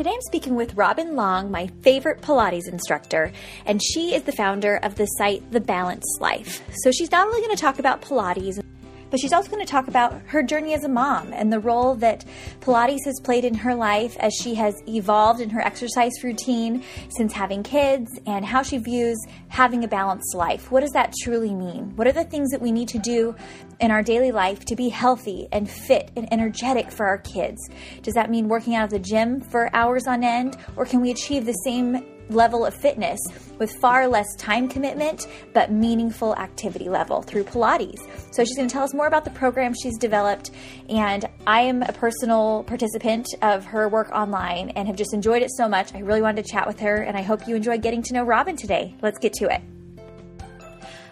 [0.00, 3.32] Today I'm speaking with Robin Long, my favorite Pilates instructor,
[3.66, 6.62] and she is the founder of the site The Balanced Life.
[6.82, 8.64] So she's not only going to talk about Pilates,
[9.10, 11.94] but she's also going to talk about her journey as a mom and the role
[11.96, 12.24] that
[12.60, 17.32] Pilates has played in her life as she has evolved in her exercise routine since
[17.32, 20.70] having kids and how she views having a balanced life.
[20.70, 21.96] What does that truly mean?
[21.96, 23.34] What are the things that we need to do
[23.80, 27.68] in our daily life to be healthy and fit and energetic for our kids?
[28.02, 31.10] Does that mean working out at the gym for hours on end, or can we
[31.10, 33.18] achieve the same level of fitness
[33.58, 38.00] with far less time commitment but meaningful activity level through Pilates.
[38.32, 40.50] So she's going to tell us more about the program she's developed
[40.88, 45.50] and I am a personal participant of her work online and have just enjoyed it
[45.56, 45.94] so much.
[45.94, 48.24] I really wanted to chat with her and I hope you enjoyed getting to know
[48.24, 48.94] Robin today.
[49.02, 49.60] Let's get to it.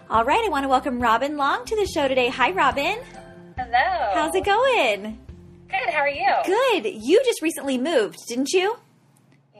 [0.09, 2.29] All right, I want to welcome Robin Long to the show today.
[2.29, 2.97] Hi Robin.
[3.57, 4.11] Hello.
[4.13, 5.19] How's it going?
[5.69, 5.89] Good.
[5.93, 6.33] How are you?
[6.45, 6.85] Good.
[7.03, 8.75] You just recently moved, didn't you?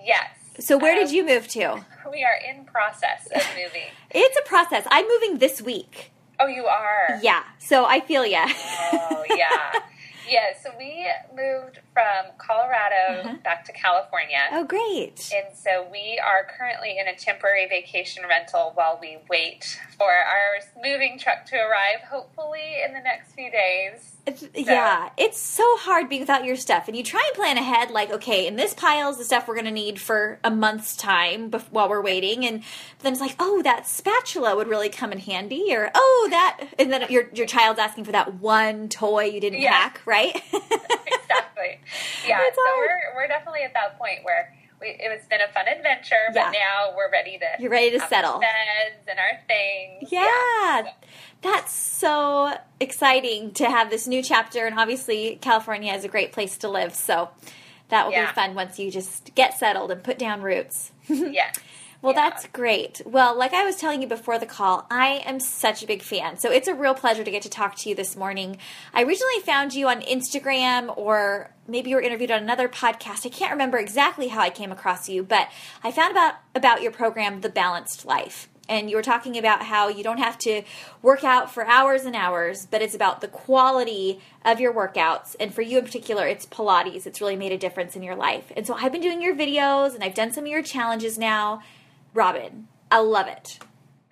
[0.04, 0.39] Yes.
[0.60, 1.86] So where Um, did you move to?
[2.12, 3.90] We are in process of moving.
[4.10, 4.84] It's a process.
[4.90, 6.12] I'm moving this week.
[6.40, 7.20] oh, you are.
[7.22, 8.48] Yeah, so I feel ya.
[8.94, 9.74] Oh, yeah.
[10.30, 10.48] yeah.
[10.62, 13.36] So we moved from Colorado Uh-huh.
[13.44, 14.40] back to California.
[14.52, 15.32] oh, great.
[15.36, 20.60] And so we are currently in a temporary vacation rental while we wait for our
[20.84, 24.16] moving truck to arrive, hopefully in the next few days.
[24.26, 27.90] It's, yeah, it's so hard being without your stuff, and you try and plan ahead.
[27.90, 30.96] Like, okay, in this pile is the stuff we're going to need for a month's
[30.96, 32.62] time bef- while we're waiting, and
[33.00, 36.92] then it's like, oh, that spatula would really come in handy, or oh, that, and
[36.94, 39.72] then your your child's asking for that one toy you didn't Yeah.
[39.72, 40.19] pack, right?
[40.46, 41.80] exactly.
[42.28, 42.40] Yeah.
[42.42, 42.88] It's so hard.
[43.16, 46.52] we're we're definitely at that point where we, it's been a fun adventure, but Yeah.
[46.52, 48.40] now we're ready to You're ready to settle.
[48.40, 50.10] beds and our things.
[50.12, 50.90] Yeah, So-
[51.42, 56.58] that's so exciting to have this new chapter, and obviously California is a great place
[56.60, 56.96] to live.
[56.96, 57.30] So
[57.90, 58.28] that will Yeah.
[58.28, 60.92] be fun once you just get settled and put down roots.
[61.10, 61.56] yes.
[62.02, 62.30] Well, Yeah.
[62.30, 63.02] that's great.
[63.06, 66.38] Well, like I was telling you before the call, I am such a big fan.
[66.38, 68.58] So it's a real pleasure to get to talk to you this morning.
[68.94, 73.26] I originally found you on Instagram or maybe you were interviewed on another podcast.
[73.26, 75.50] I can't remember exactly how I came across you, but
[75.84, 78.48] I found about about your program The Balanced Life.
[78.70, 80.62] And you were talking about how you don't have to
[81.02, 85.36] work out for hours and hours, but it's about the quality of your workouts.
[85.40, 87.08] And for you in particular, it's Pilates.
[87.08, 88.52] It's really made a difference in your life.
[88.56, 91.62] And so I've been doing your videos and I've done some of your challenges now.
[92.14, 93.60] Robin, I love it.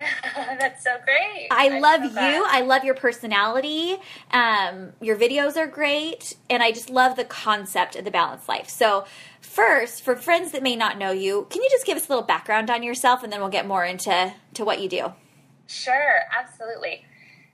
[0.00, 1.48] that's so great.
[1.50, 2.10] I I'm love you.
[2.12, 2.42] glad.
[2.48, 3.96] I love your personality.
[4.30, 8.68] Um, your videos are great, and I just love the concept of the balanced life.
[8.68, 9.04] So,
[9.40, 12.24] first, for friends that may not know you, can you just give us a little
[12.24, 15.12] background on yourself, and then we'll get more into to what you do.
[15.66, 17.04] Sure, absolutely.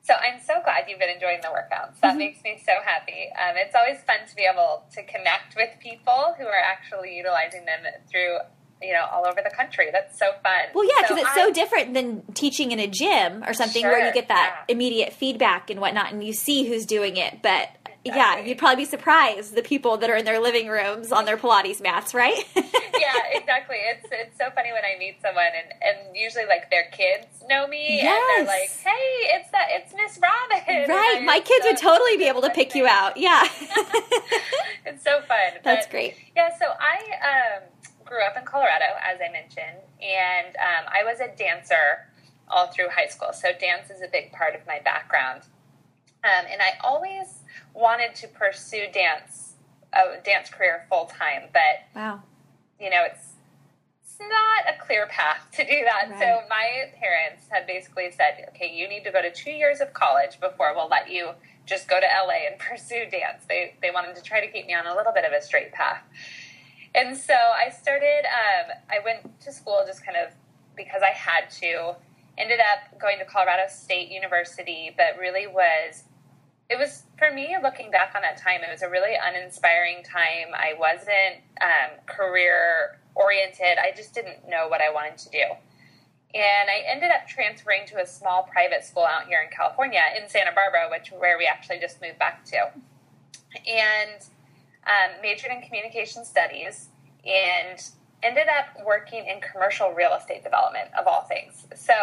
[0.03, 1.99] So I'm so glad you've been enjoying the workouts.
[2.03, 2.19] That Mm-hmm.
[2.19, 3.29] makes me so happy.
[3.41, 7.65] Um, it's always fun to be able to connect with people who are actually utilizing
[7.65, 7.81] them
[8.11, 8.37] through,
[8.83, 9.89] you know, all over the country.
[9.93, 10.63] That's so fun.
[10.75, 14.13] Well, yeah, because it's so different than teaching in a gym or something where you
[14.13, 14.75] get that yeah.
[14.75, 17.43] immediate feedback and whatnot, and you see who's doing it.
[17.43, 17.71] But
[18.05, 21.39] yeah, you'd probably be surprised the people that are in their living rooms on their
[21.39, 22.45] Pilates mats, right?
[22.55, 22.63] yeah,
[23.33, 23.77] exactly.
[23.77, 27.67] It's it's so funny when I meet someone and, and usually like their kids know
[27.67, 28.91] me and they're like, "Hey,
[29.37, 32.75] it's that it's Miss Robin." Right, my kids so- would totally be able to pick
[32.75, 33.17] you out.
[33.17, 33.49] Yeah.
[34.85, 35.61] it's so fun.
[35.63, 36.15] That's But, great.
[36.37, 37.63] Yeah, so I um,
[38.05, 42.07] grew up in Colorado, as I mentioned, and um, I was a dancer
[42.49, 43.33] all through high school.
[43.33, 45.43] So dance is a big part of my background,
[46.25, 47.41] um, and I always
[47.75, 49.55] wanted to pursue dance,
[49.93, 52.23] a dance career full time, but Wow.
[52.81, 53.31] you know, it's
[54.03, 56.11] it's not a clear path to do that.
[56.11, 56.21] Right.
[56.21, 59.93] So my parents had basically said, okay, you need to go to two years of
[59.93, 61.31] college before we'll let you
[61.67, 63.45] just go to LA and pursue dance.
[63.49, 65.73] They they wanted to try to keep me on a little bit of a straight
[65.73, 66.03] path.
[66.95, 68.25] And so I started.
[68.25, 70.33] Um, I went to school just kind of
[70.77, 71.97] because I had to.
[72.37, 76.05] Ended up going to Colorado State University, but really was
[76.71, 80.49] it was for me looking back on that time it was a really uninspiring time
[80.55, 85.45] i wasn't um, career oriented i just didn't know what i wanted to do
[86.35, 90.29] and i ended up transferring to a small private school out here in california in
[90.29, 92.57] santa barbara which where we actually just moved back to
[93.69, 94.27] and
[94.87, 96.89] um, majored in communication studies
[97.25, 97.83] and
[98.23, 101.67] ended up working in commercial real estate development of all things.
[101.75, 101.95] So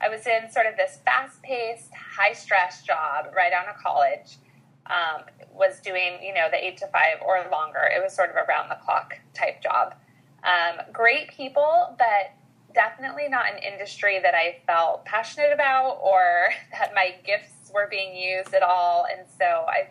[0.00, 4.38] I was in sort of this fast paced, high stress job right out of college.
[4.86, 5.22] Um,
[5.54, 7.88] was doing, you know, the eight to five or longer.
[7.94, 9.94] It was sort of around the clock type job.
[10.42, 12.34] Um, great people, but
[12.74, 18.16] definitely not an industry that I felt passionate about or that my gifts were being
[18.16, 19.06] used at all.
[19.10, 19.88] And so I,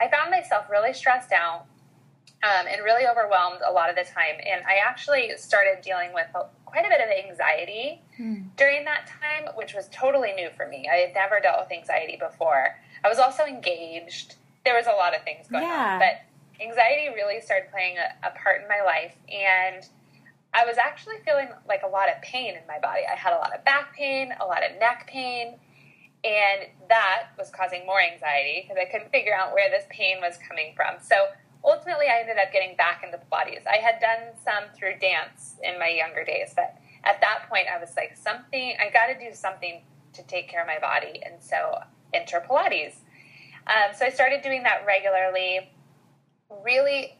[0.00, 1.66] I found myself really stressed out
[2.42, 4.36] um, and really overwhelmed a lot of the time.
[4.46, 6.26] And I actually started dealing with
[6.64, 8.42] quite a bit of anxiety hmm.
[8.56, 10.88] during that time, which was totally new for me.
[10.90, 12.76] I had never dealt with anxiety before.
[13.04, 14.36] I was also engaged.
[14.64, 15.94] There was a lot of things going yeah.
[15.94, 19.14] on, but anxiety really started playing a, a part in my life.
[19.28, 19.84] And
[20.54, 23.02] I was actually feeling like a lot of pain in my body.
[23.10, 25.58] I had a lot of back pain, a lot of neck pain,
[26.22, 30.38] and that was causing more anxiety because I couldn't figure out where this pain was
[30.46, 30.96] coming from.
[31.00, 31.28] So
[31.64, 33.66] ultimately, I ended up getting back into Pilates.
[33.66, 37.80] I had done some through dance in my younger days, but at that point, I
[37.80, 39.80] was like, something, I got to do something
[40.12, 41.20] to take care of my body.
[41.24, 41.78] And so
[42.12, 42.96] enter Pilates.
[43.66, 45.70] Um, so I started doing that regularly.
[46.64, 47.16] Really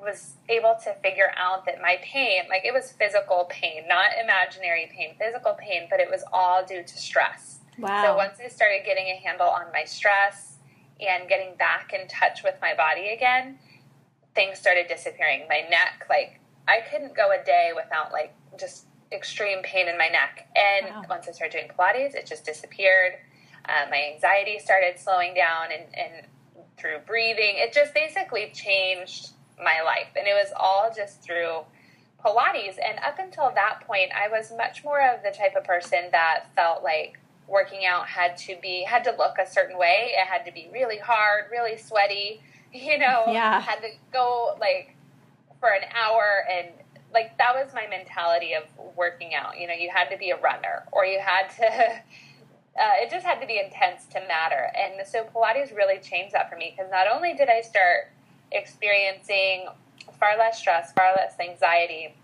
[0.00, 4.90] was able to figure out that my pain, like it was physical pain, not imaginary
[4.94, 7.60] pain, physical pain, but it was all due to stress.
[7.78, 8.02] Wow.
[8.02, 10.58] So once I started getting a handle on my stress
[11.00, 13.58] and getting back in touch with my body again,
[14.34, 15.46] things started disappearing.
[15.48, 20.08] My neck, like I couldn't go a day without like just extreme pain in my
[20.08, 20.48] neck.
[20.54, 21.02] And wow.
[21.08, 23.14] once I started doing Pilates, it just disappeared.
[23.66, 26.26] Uh, my anxiety started slowing down and, and
[26.76, 27.54] through breathing.
[27.56, 30.08] It just basically changed my life.
[30.16, 31.60] And it was all just through
[32.24, 32.76] Pilates.
[32.84, 36.46] And up until that point, I was much more of the type of person that
[36.54, 40.12] felt like working out had to be, had to look a certain way.
[40.12, 42.40] It had to be really hard, really sweaty,
[42.72, 43.60] you know, yeah.
[43.60, 44.96] had to go like
[45.60, 46.68] for an hour and
[47.12, 48.64] like that was my mentality of
[48.96, 49.58] working out.
[49.58, 52.02] You know, you had to be a runner or you had to.
[52.76, 54.68] Uh, it just had to be intense to matter.
[54.76, 58.10] And so Pilates really changed that for me because not only did I start
[58.50, 59.68] experiencing
[60.18, 62.16] far less stress, far less anxiety.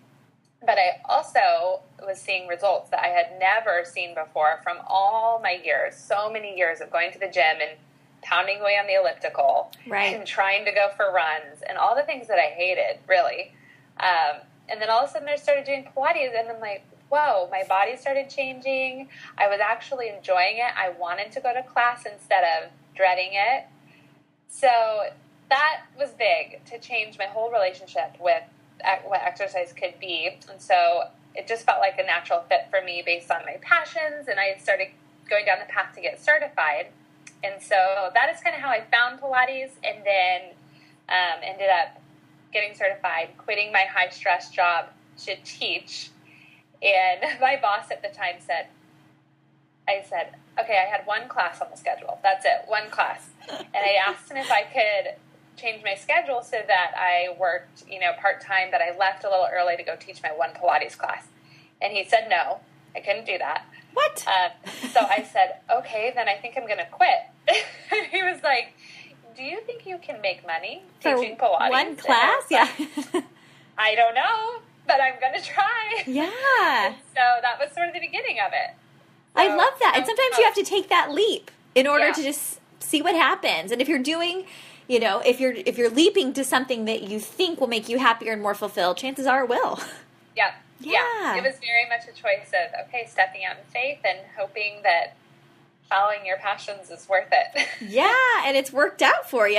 [0.65, 5.59] But I also was seeing results that I had never seen before from all my
[5.65, 7.79] years, so many years of going to the gym and
[8.23, 10.15] pounding away on the elliptical right.
[10.15, 13.55] and trying to go for runs and all the things that I hated, really.
[13.99, 17.49] Um, and then all of a sudden I started doing Pilates and I'm like, whoa,
[17.51, 19.09] my body started changing.
[19.37, 20.73] I was actually enjoying it.
[20.77, 23.65] I wanted to go to class instead of dreading it.
[24.49, 25.11] So
[25.49, 28.43] that was big to change my whole relationship with
[29.05, 30.37] what exercise could be.
[30.51, 31.05] And so
[31.35, 34.29] it just felt like a natural fit for me based on my passions.
[34.29, 34.89] And I started
[35.29, 36.89] going down the path to get certified.
[37.43, 40.41] And so that is kind of how I found Pilates and then
[41.09, 42.01] um, ended up
[42.53, 44.87] getting certified, quitting my high stress job
[45.25, 46.11] to teach.
[46.83, 48.67] And my boss at the time said,
[49.89, 52.19] I said, okay, I had one class on the schedule.
[52.23, 53.31] That's it, one class.
[53.49, 55.15] And I asked him if I could
[55.61, 59.31] change my schedule so that I worked, you know, part time, but I left a
[59.31, 61.27] little early to go teach my one Pilates class.
[61.81, 62.61] And he said no,
[62.95, 63.65] I couldn't do that.
[63.95, 64.25] What?
[64.27, 64.49] Uh,
[64.93, 67.19] so I said, okay, then I think I'm going to quit.
[68.11, 68.75] he was like,
[69.37, 71.71] do you think you can make money teaching For Pilates?
[71.71, 72.45] One class?
[72.51, 72.69] Yeah.
[73.79, 76.05] I don't know, but I'm going to try.
[76.07, 76.95] Yeah.
[77.15, 78.75] so that was sort of the beginning of it.
[79.35, 79.95] So, I love that.
[79.97, 82.13] And sometimes you have to take that leap in order yeah.
[82.13, 83.71] to just see what happens.
[83.73, 84.47] And if you're doing
[84.91, 87.99] you know if you're if you're leaping to something that you think will make you
[87.99, 89.79] happier and more fulfilled chances are it will.
[90.37, 91.37] Yeah yeah, yeah.
[91.37, 95.17] it was very much a choice of okay stepping out in faith and hoping that
[95.91, 97.67] following your passions is worth it.
[97.81, 99.57] Yeah and it's worked out for you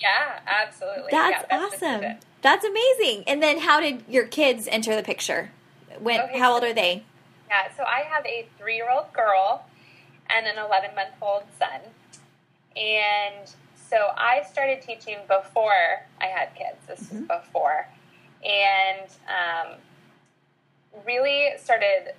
[0.00, 1.10] yeah absolutely.
[1.10, 2.16] That's, yeah, that's awesome.
[2.42, 3.24] that's amazing.
[3.26, 5.50] And then how did your kids enter the picture?
[5.98, 7.04] When okay, how old are they?
[7.48, 9.66] Yeah so i have a three-year-old girl
[10.30, 11.80] and an 11 month old son.
[12.76, 13.50] And
[13.88, 16.78] so I started teaching before I had kids.
[16.86, 17.26] This mm-hmm.
[17.26, 17.86] was before.
[18.44, 19.74] And um,
[21.06, 22.14] really started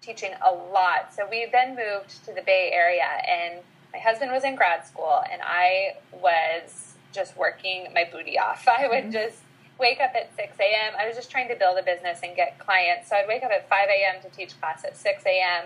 [0.00, 1.12] teaching a lot.
[1.14, 3.60] So we then moved to the Bay Area, and
[3.92, 8.66] my husband was in grad school, and I was just working my booty off.
[8.78, 9.12] I would mm-hmm.
[9.12, 9.38] just
[9.78, 10.94] wake up at 6 a.m.
[10.98, 13.10] I was just trying to build a business and get clients.
[13.10, 14.22] So I'd wake up at 5 a.m.
[14.22, 15.64] to teach class at 6 a.m.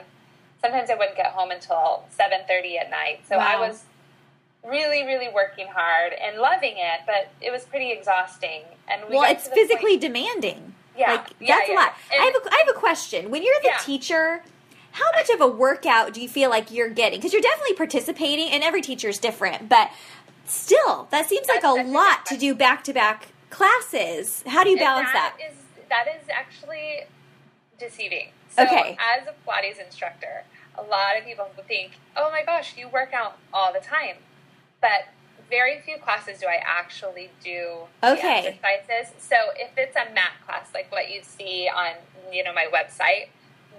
[0.61, 3.21] Sometimes I wouldn't get home until 7:30 at night.
[3.29, 3.47] So wow.
[3.47, 3.85] I was
[4.65, 8.63] really, really working hard and loving it, but it was pretty exhausting.
[8.89, 10.75] And we well, it's physically point, demanding.
[10.97, 11.75] Yeah, like, yeah, that's yeah.
[11.75, 11.95] a lot.
[12.13, 13.31] And, I have a, I have a question.
[13.31, 13.79] When you're the yeah.
[13.79, 14.43] teacher,
[14.93, 17.19] how much of a workout do you feel like you're getting?
[17.19, 19.91] Because you're definitely participating, and every teacher is different, but
[20.45, 24.43] still, that seems like a lot to do back to back classes.
[24.47, 25.35] How do you balance that?
[25.39, 25.51] that?
[25.51, 25.57] Is,
[25.89, 27.05] that is actually
[27.79, 28.31] deceiving.
[28.51, 28.97] So, Okay.
[28.99, 30.45] as a Pilates instructor,
[30.77, 34.17] a lot of people think, "Oh my gosh, you work out all the time,"
[34.81, 35.09] but
[35.49, 38.59] very few classes do I actually do Okay.
[38.61, 39.13] exercises.
[39.19, 41.95] So, if it's a mat class like what you see on
[42.33, 43.29] you know my website,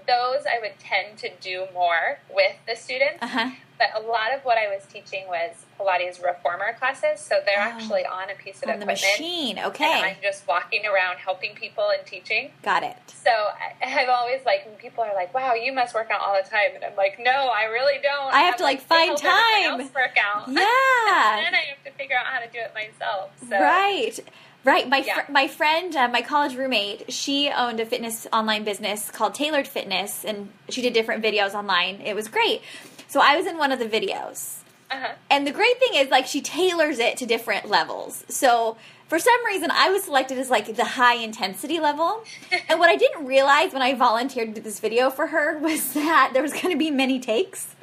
[0.08, 3.18] those I would tend to do more with the students.
[3.22, 3.50] Uh huh.
[3.78, 7.62] But a lot of what I was teaching was Pilates reformer classes, so they're Oh.
[7.64, 9.02] actually on a piece of On the equipment.
[9.02, 9.58] machine.
[9.58, 10.02] And Okay.
[10.04, 12.52] I'm just walking around helping people and teaching.
[12.62, 12.96] Got it.
[13.08, 16.38] So I, I've always like when people are like, "Wow, you must work out all
[16.42, 18.32] the time," and I'm like, "No, I really don't.
[18.32, 20.48] I have I'm, to, like, to find time." else work out.
[20.48, 21.38] Yeah.
[21.38, 23.32] and then I have to figure out how to do it myself.
[23.50, 24.20] So Right.
[24.64, 24.88] Right.
[24.88, 25.22] My Yeah.
[25.22, 29.68] fr- my friend, uh, my college roommate, she owned a fitness online business called Tailored
[29.68, 32.02] Fitness, and she did different videos online.
[32.06, 32.62] It was great.
[33.08, 34.58] So I was in one of the videos,
[34.92, 35.14] uh-huh.
[35.30, 38.24] and the great thing is like she tailors it to different levels.
[38.30, 38.78] So
[39.08, 42.24] for some reason, I was selected as like the high intensity level.
[42.70, 45.94] and what I didn't realize when I volunteered to do this video for her was
[45.94, 47.76] that there was going to be many takes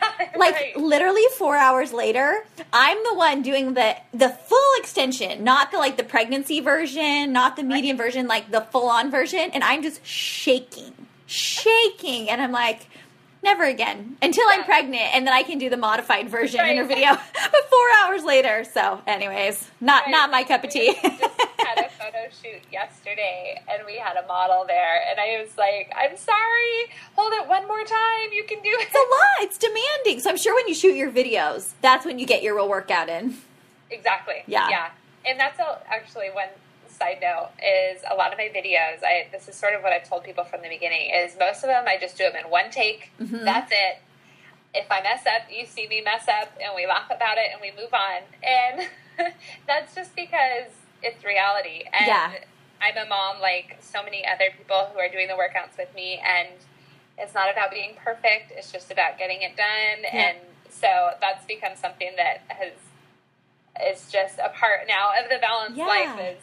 [0.36, 0.76] like Right.
[0.76, 5.96] literally four hours later i'm the one doing the the full extension not the like
[5.96, 10.04] the pregnancy version not the medium version like the full on version and i'm just
[10.06, 10.92] shaking
[11.26, 12.86] shaking and i'm like
[13.42, 16.84] never again until i'm pregnant and then i can do the modified version in her
[16.84, 20.10] video but four hours later so anyways not Right.
[20.10, 20.94] not my cup of tea
[22.30, 25.40] We just had a photo shoot yesterday, and we had a model there, and I
[25.42, 28.32] was like, "I'm sorry, hold it one more time.
[28.32, 30.94] You can do it." it's a lot it's demanding so i'm sure when you shoot
[30.94, 33.36] your videos that's when you get your real workout in
[33.90, 34.44] Exactly.
[34.46, 34.68] Yeah.
[34.68, 34.90] Yeah.
[35.26, 36.48] And that's a, actually one
[36.88, 39.02] side note is a lot of my videos.
[39.04, 41.68] I this is sort of what I've told people from the beginning is most of
[41.68, 43.10] them I just do them in one take.
[43.20, 43.44] Mhm.
[43.44, 43.98] That's it.
[44.74, 47.60] If I mess up, you see me mess up, and we laugh about it, and
[47.60, 48.22] we move on.
[48.44, 48.88] And
[49.66, 50.70] that's just because
[51.02, 51.84] it's reality.
[51.92, 52.32] And Yeah.
[52.82, 56.18] I'm a mom like so many other people who are doing the workouts with me,
[56.24, 56.48] and
[57.18, 58.52] it's not about being perfect.
[58.52, 60.02] It's just about getting it done.
[60.02, 60.28] Yeah.
[60.30, 60.38] And
[60.70, 62.72] so that's become something that has
[63.86, 65.86] is just a part now of the balanced Yeah.
[65.86, 66.42] life is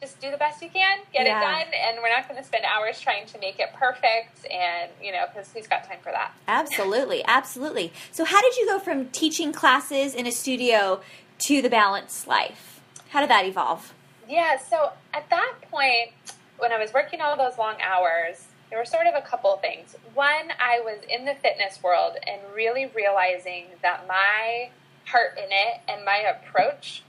[0.00, 1.38] just do the best you can, get Yeah.
[1.38, 4.46] it done, and we're not going to spend hours trying to make it perfect.
[4.50, 6.32] And you know, because who's got time for that?
[6.46, 7.92] Absolutely, absolutely.
[8.12, 11.00] So, how did you go from teaching classes in a studio
[11.40, 12.77] to the balanced life?
[13.10, 13.94] How did that evolve?
[14.28, 16.10] Yeah, so at that point,
[16.58, 19.60] when I was working all those long hours, there were sort of a couple of
[19.60, 19.96] things.
[20.14, 24.70] One, I was in the fitness world and really realizing that my
[25.06, 27.02] heart in it and my approach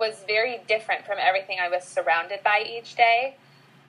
[0.00, 3.36] was very different from everything I was surrounded by each day.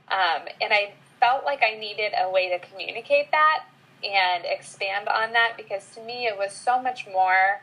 [0.08, 3.64] Um, and I felt like I needed a way to communicate that
[4.04, 7.62] and expand on that because to me it was so much more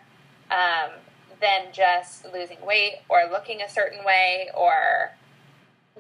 [0.51, 0.91] um,
[1.43, 5.11] than just losing weight or looking a certain way or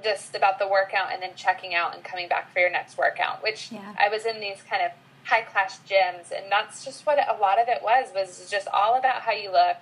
[0.02, 3.42] just about the workout and then checking out and coming back for your next workout
[3.42, 3.94] which Yeah.
[4.00, 4.90] i was in these kind of
[5.24, 8.94] high class gyms and that's just what a lot of it was was just all
[8.98, 9.76] about how you look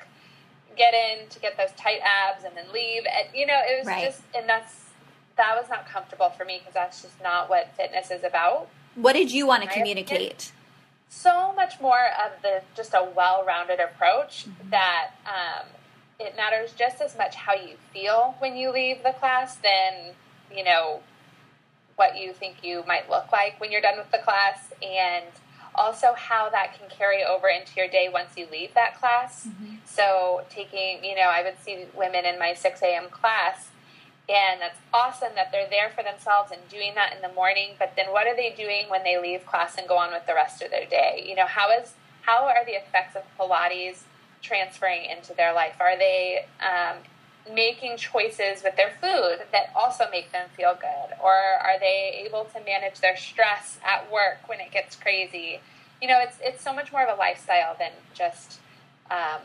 [0.77, 3.87] get in to get those tight abs and then leave and you know it was
[3.87, 4.05] Right.
[4.05, 4.87] just and that's
[5.37, 9.13] that was not comfortable for me because that's just not what fitness is about What
[9.13, 10.53] did you want to communicate?
[11.11, 15.67] So much more of the just a well-rounded approach that um,
[16.21, 20.15] it matters just as much how you feel when you leave the class than
[20.57, 21.01] you know
[21.97, 25.25] what you think you might look like when you're done with the class and
[25.75, 29.47] also how that can carry over into your day once you leave that class.
[29.85, 33.70] So taking you know i would see women in my 6 a.m class
[34.31, 37.95] and that's awesome that they're there for themselves and doing that in the morning but
[37.97, 40.63] then what are they doing when they leave class and go on with the rest
[40.63, 41.25] of their day?
[41.27, 44.03] You know how is how are the effects of pilates
[44.43, 45.75] transferring into their life?
[45.81, 46.99] Are they um,
[47.53, 51.17] making choices with their food that also make them feel good?
[51.23, 55.61] Or are they able to manage their stress at work when it gets crazy?
[56.01, 58.61] You know it's it's so much more of a lifestyle than just
[59.11, 59.43] um,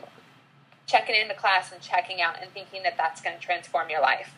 [0.86, 4.30] checking into class and checking out and thinking that that's going to transform your life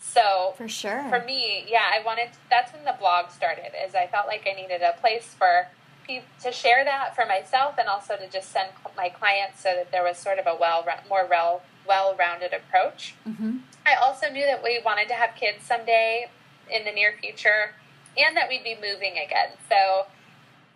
[0.00, 1.06] so For sure.
[1.08, 2.28] for me, yeah, I wanted.
[2.50, 3.72] That's when the blog started.
[3.86, 5.68] Is I felt like I needed a place for
[6.06, 9.90] people to share that for myself, and also to just send my clients, so that
[9.90, 13.14] there was sort of a well, more well, well-rounded approach.
[13.24, 16.28] hmm I also knew that we wanted to have kids someday
[16.70, 17.74] in the near future,
[18.16, 19.50] and that we'd be moving again.
[19.68, 20.06] So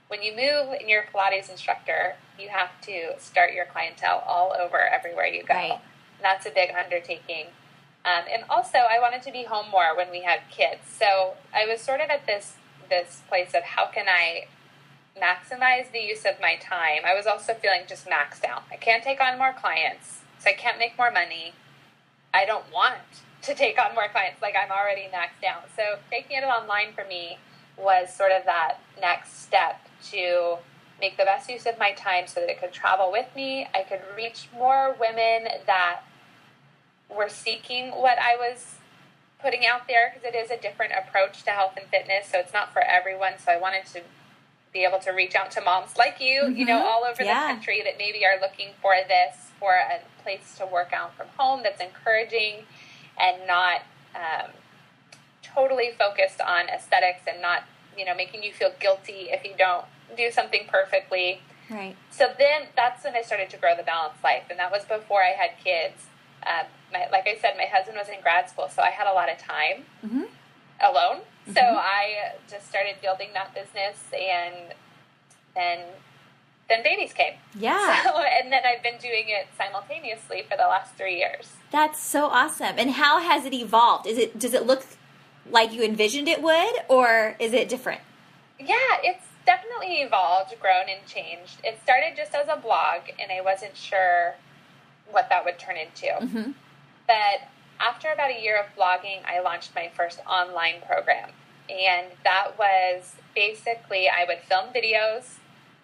[0.08, 4.52] when you move and you're a Pilates instructor, you have to start your clientele all
[4.60, 5.54] over everywhere you go.
[5.54, 5.72] Right.
[5.72, 7.46] And that's a big undertaking.
[8.04, 10.82] Um, and also, I wanted to be home more when we had kids.
[10.88, 12.54] So I was sort of at this
[12.88, 14.46] this place of how can I
[15.20, 17.02] maximize the use of my time.
[17.04, 18.64] I was also feeling just maxed out.
[18.70, 21.52] I can't take on more clients, so I can't make more money.
[22.34, 22.96] I don't want
[23.42, 24.42] to take on more clients.
[24.42, 25.68] Like I'm already maxed out.
[25.76, 27.38] So taking it online for me
[27.76, 30.58] was sort of that next step to
[31.00, 33.66] make the best use of my time so that it could travel with me.
[33.74, 36.00] I could reach more women that
[37.14, 38.76] were seeking what I was
[39.42, 42.28] putting out there because it is a different approach to health and fitness.
[42.30, 43.34] So it's not for everyone.
[43.44, 44.02] So I wanted to
[44.72, 46.56] be able to reach out to moms like you, mm-hmm.
[46.56, 46.86] you know, mm-hmm.
[46.86, 47.48] all over yeah.
[47.48, 51.26] the country that maybe are looking for this, for a place to work out from
[51.36, 52.64] home that's encouraging
[53.18, 53.82] and not
[54.14, 54.50] um,
[55.42, 57.64] totally focused on aesthetics and not,
[57.96, 59.84] you know, making you feel guilty if you don't
[60.16, 61.40] do something perfectly.
[61.68, 61.96] Right.
[62.10, 65.22] So then that's when I started to grow the balanced life, and that was before
[65.22, 66.06] I had kids.
[66.44, 69.12] Um, my, like I said, my husband was in grad school, so I had a
[69.12, 70.24] lot of time mm-hmm.
[70.80, 71.20] alone.
[71.20, 71.52] Mm-hmm.
[71.52, 74.74] So I just started building that business, and
[75.54, 75.80] then
[76.68, 77.34] then babies came.
[77.58, 78.02] Yeah.
[78.10, 81.52] So, and then I've been doing it simultaneously for the last three years.
[81.70, 82.76] That's so awesome.
[82.78, 84.06] And how has it evolved?
[84.06, 84.84] Is it does it look
[85.50, 88.00] like you envisioned it would, or is it different?
[88.58, 91.58] Yeah, it's definitely evolved, grown, and changed.
[91.64, 94.34] It started just as a blog, and I wasn't sure
[95.10, 96.06] what that would turn into.
[96.06, 96.50] Mm-hmm.
[97.10, 97.48] But
[97.80, 101.30] after about a year of blogging, I launched my first online program.
[101.68, 105.38] And that was basically I would film videos,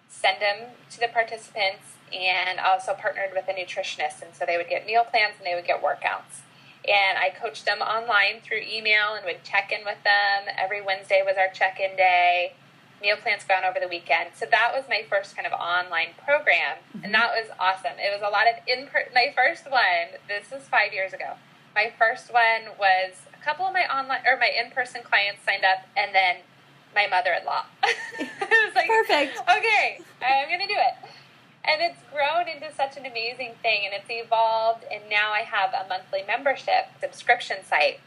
[0.07, 4.21] send them to the participants, and also partnered with a nutritionist.
[4.21, 6.47] And so they would get meal plans and they would get workouts.
[6.87, 10.55] And I coached them online through email and would check in with them.
[10.57, 12.53] Every Wednesday was our check in day
[13.01, 14.31] meal plans gone over the weekend.
[14.35, 17.05] So that was my first kind of online program, mm-hmm.
[17.05, 17.97] and that was awesome.
[17.97, 20.17] It was a lot of in person my first one.
[20.27, 21.37] This is five years ago.
[21.75, 25.63] My first one was a couple of my online or my in person clients signed
[25.63, 26.37] up, and then
[26.95, 27.65] my mother in law.
[27.83, 29.37] it was like perfect.
[29.45, 30.95] Okay, I'm gonna do it.
[31.67, 34.85] And it's grown into such an amazing thing, and it's evolved.
[34.89, 37.99] And now I have a monthly membership subscription site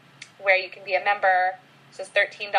[0.42, 1.56] where you can be a member
[1.90, 2.52] so it's $13,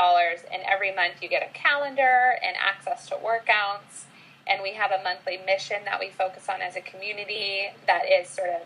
[0.52, 4.06] and every month you get a calendar and access to workouts.
[4.48, 8.28] And we have a monthly mission that we focus on as a community that is
[8.28, 8.62] sort of,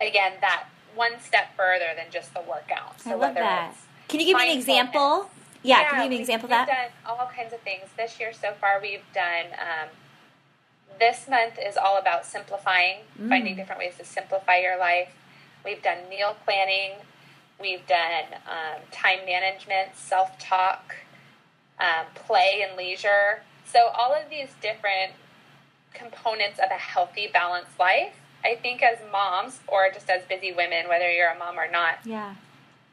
[0.00, 3.00] again, that one step further than just the workout.
[3.00, 3.74] So I love that.
[4.08, 5.30] Can you give me an example?
[5.62, 6.68] Yeah, yeah, can you give me an example of that?
[6.68, 7.84] We've done all kinds of things.
[7.96, 9.46] This year so far, we've done.
[9.52, 9.88] Um,
[10.98, 13.28] this month is all about simplifying, mm.
[13.28, 15.10] finding different ways to simplify your life.
[15.64, 16.92] We've done meal planning.
[17.60, 20.94] We've done um, time management, self talk,
[21.80, 23.42] um, play and leisure.
[23.64, 25.12] So, all of these different
[25.92, 30.88] components of a healthy, balanced life, I think as moms or just as busy women,
[30.88, 32.34] whether you're a mom or not, yeah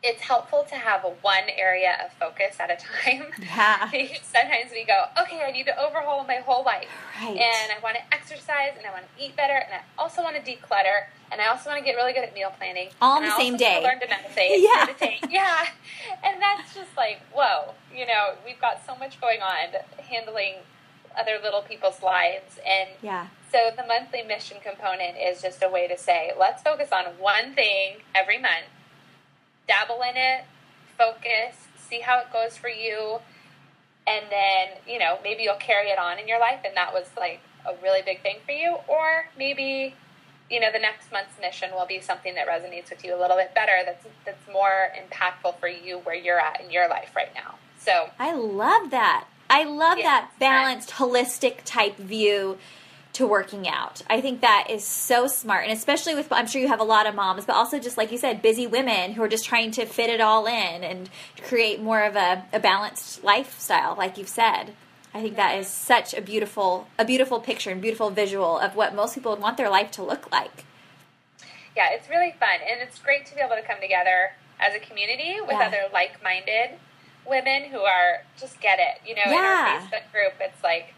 [0.05, 3.25] it's helpful to have one area of focus at a time.
[3.55, 3.89] Yeah.
[4.21, 6.87] Sometimes we go, okay, I need to overhaul my whole life.
[7.21, 7.37] Right.
[7.37, 10.35] And I want to exercise and I want to eat better and I also want
[10.35, 12.89] to declutter and I also want to get really good at meal planning.
[13.01, 13.81] All on the same day.
[13.83, 14.61] learn to meditate.
[14.61, 14.85] Yeah.
[14.85, 15.25] Meditate.
[15.31, 15.65] Yeah.
[16.23, 20.55] And that's just like, whoa, you know, we've got so much going on handling
[21.17, 22.59] other little people's lives.
[22.65, 23.27] And yeah.
[23.51, 27.55] so the monthly mission component is just a way to say, let's focus on one
[27.55, 28.65] thing every month
[29.67, 30.45] dabble in it,
[30.97, 33.19] focus, see how it goes for you,
[34.07, 37.07] and then, you know, maybe you'll carry it on in your life and that was
[37.17, 39.95] like a really big thing for you, or maybe
[40.49, 43.35] you know the next month's mission will be something that resonates with you a little
[43.35, 47.33] bit better that's that's more impactful for you where you're at in your life right
[47.33, 47.55] now.
[47.79, 49.27] So i love that.
[49.49, 52.57] I love that balanced holistic type view
[53.15, 54.01] to working out.
[54.09, 55.63] I think that is so smart.
[55.63, 58.11] And especially with, I'm sure you have a lot of moms, but also just like
[58.11, 61.09] you said, busy women who are just trying to fit it all in and
[61.43, 64.73] create more of a, a balanced lifestyle, like you've said.
[65.13, 68.93] I think that is such a beautiful, a beautiful picture and beautiful visual of what
[68.93, 70.65] most people would want their life to look like.
[71.75, 72.59] Yeah, it's really fun.
[72.69, 75.67] And it's great to be able to come together as a community with yeah.
[75.67, 76.71] other like minded
[77.25, 79.07] women who are just get it.
[79.07, 79.31] You know, yeah.
[79.31, 80.94] in our Facebook group, it's like,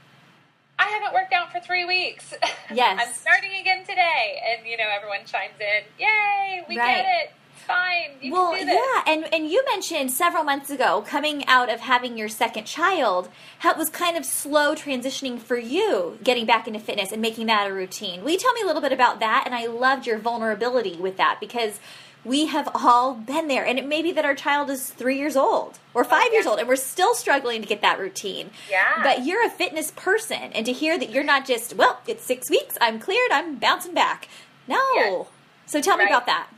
[0.79, 2.33] I haven't worked out for three weeks.
[2.69, 2.99] Yes.
[3.01, 4.41] I'm starting again today.
[4.45, 6.97] And, you know, everyone chimes in, yay, we right.
[6.97, 7.31] get it.
[7.65, 8.17] Fine.
[8.21, 8.65] You can do it.
[8.65, 12.65] well, yeah, and and you mentioned several months ago coming out of having your second
[12.65, 17.21] child, how it was kind of slow transitioning for you, getting back into fitness and
[17.21, 18.23] making that a routine.
[18.23, 19.43] Will you tell me a little bit about that?
[19.45, 21.79] And I loved your vulnerability with that because
[22.27, 23.65] we have all been there.
[23.65, 26.25] And it may be that our child is three years old or oh, five oh,
[26.27, 26.33] yeah.
[26.33, 28.51] years old and we're still struggling to get that routine.
[28.69, 29.01] Yeah.
[29.01, 30.51] But you're a fitness person.
[30.53, 33.93] And to hear that you're not just, well, it's six weeks, I'm cleared, I'm bouncing
[33.93, 34.27] back.
[34.67, 35.27] No.
[35.65, 36.05] So tell right.
[36.05, 36.49] me about that.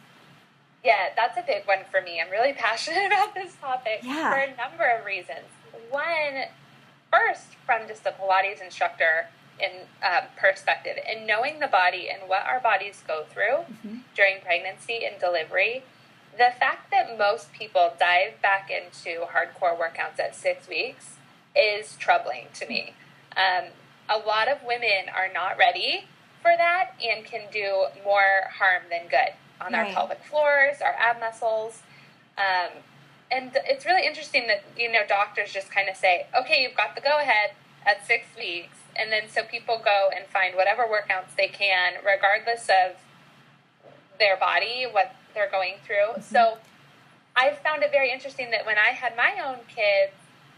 [0.83, 2.21] Yeah, that's a big one for me.
[2.21, 4.31] I'm really passionate about this topic yeah.
[4.31, 5.45] for a number of reasons.
[5.89, 6.45] One,
[7.11, 9.27] first, from just a Pilates instructor
[9.59, 13.97] in uh, perspective and knowing the body and what our bodies go through mm-hmm.
[14.15, 15.83] during pregnancy and delivery
[16.39, 21.15] the fact that most people dive back into hardcore workouts at six weeks
[21.53, 22.93] is troubling to me.
[23.35, 23.65] Um,
[24.07, 26.05] a lot of women are not ready
[26.41, 29.87] for that and can do more harm than good on right.
[29.87, 31.81] our pelvic floors, our ab muscles.
[32.37, 32.71] Um,
[33.29, 36.95] and it's really interesting that you know doctors just kind of say, "Okay, you've got
[36.95, 37.51] the go ahead
[37.85, 42.67] at six weeks," and then so people go and find whatever workouts they can, regardless
[42.69, 42.97] of
[44.19, 46.13] their body, what they're going through.
[46.13, 46.21] Mm-hmm.
[46.21, 46.57] So
[47.35, 50.13] I found it very interesting that when I had my own kids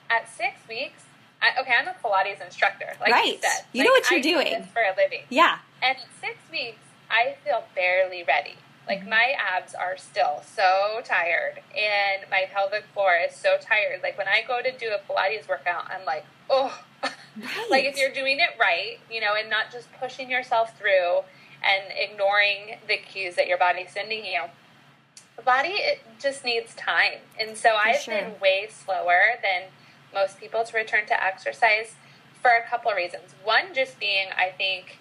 [0.10, 1.04] at six weeks,
[1.42, 3.26] I, okay, I'm a Pilates instructor, like right.
[3.26, 3.66] you said.
[3.74, 5.24] You like, know what you're I doing for a living.
[5.30, 5.58] Yeah.
[5.82, 8.56] And at six weeks, I feel barely ready.
[8.88, 14.02] Like my abs are still so tired, and my pelvic floor is so tired.
[14.02, 16.78] Like when I go to do a Pilates workout, I'm like, oh,
[17.38, 17.68] right.
[17.70, 21.20] like if you're doing it right, you know, and not just pushing yourself through
[21.64, 24.42] and ignoring the cues that your body's sending you.
[25.38, 28.14] The body it just needs time, and so for I've sure.
[28.14, 29.70] been way slower than
[30.14, 31.96] most people to return to exercise
[32.42, 33.34] for a couple of reasons.
[33.44, 34.98] One, just being, I think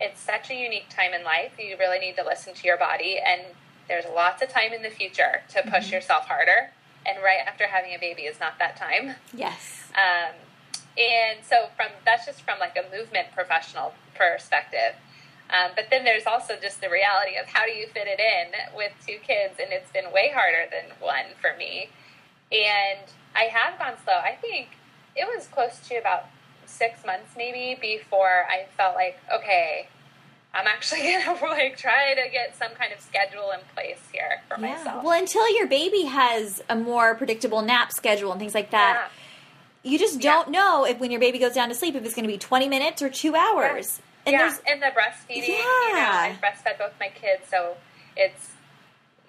[0.00, 1.52] it's such a unique time in life.
[1.58, 3.42] You really need to listen to your body, and
[3.88, 5.94] there's lots of time in the future to push mm-hmm.
[5.94, 6.70] yourself harder.
[7.06, 9.14] And right after having a baby is not that time.
[9.34, 9.90] Yes.
[9.94, 10.34] Um,
[10.98, 14.94] and so from that's just from like a movement professional perspective.
[15.50, 18.76] Um, but then there's also just the reality of how do you fit it in
[18.76, 21.90] with two kids, and it's been way harder than one for me.
[22.52, 23.00] And
[23.34, 24.14] I have gone slow.
[24.14, 24.68] I think
[25.16, 26.26] it was close to about
[26.66, 29.88] six months maybe before I felt like, okay,
[30.54, 34.60] I'm actually gonna like try to get some kind of schedule in place here for
[34.60, 34.76] yeah.
[34.76, 35.04] myself.
[35.04, 39.10] Well, until your baby has a more predictable nap schedule and things like that.
[39.82, 40.60] You just don't yeah.
[40.60, 42.68] know if when your baby goes down to sleep if it's going to be 20
[42.68, 44.00] minutes or two hours.
[44.26, 45.48] And yeah, and the breastfeeding.
[45.48, 45.56] Yeah.
[45.56, 47.76] You know, I breastfed both my kids, so
[48.16, 48.50] it's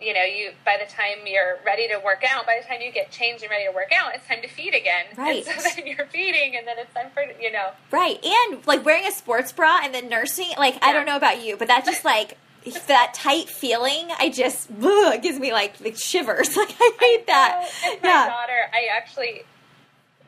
[0.02, 2.92] you know, you by the time you're ready to work out, by the time you
[2.92, 5.06] get changed and ready to work out, it's time to feed again.
[5.16, 5.46] Right.
[5.52, 7.70] And so then you're feeding, and then it's time for you know.
[7.92, 10.50] Right, and like wearing a sports bra and then nursing.
[10.58, 10.88] Like yeah.
[10.88, 12.38] I don't know about you, but that's just like
[12.88, 14.10] that tight feeling.
[14.20, 16.56] I just ugh, gives me like, like shivers.
[16.62, 17.72] Like I hate I that.
[17.86, 18.28] And my yeah.
[18.28, 19.44] daughter, I actually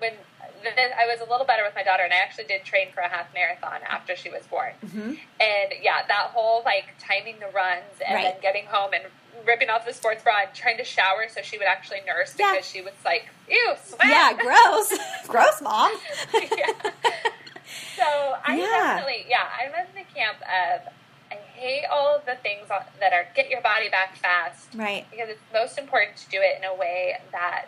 [0.03, 0.13] when
[0.65, 3.09] I was a little better with my daughter, and I actually did train for a
[3.09, 4.71] half marathon after she was born.
[4.85, 5.15] Mm-hmm.
[5.39, 8.23] And yeah, that whole like timing the runs and right.
[8.23, 9.03] then getting home and
[9.45, 12.55] ripping off the sports bra and trying to shower so she would actually nurse because
[12.55, 12.61] yeah.
[12.61, 14.07] she was like, ew, sweat.
[14.07, 14.93] Yeah, gross.
[15.27, 15.91] gross, mom.
[16.33, 16.91] yeah.
[17.97, 18.03] So
[18.45, 18.65] I yeah.
[18.65, 20.93] definitely, yeah, I'm in the camp of
[21.31, 24.67] I hate all of the things that are get your body back fast.
[24.75, 25.05] Right.
[25.09, 27.65] Because it's most important to do it in a way that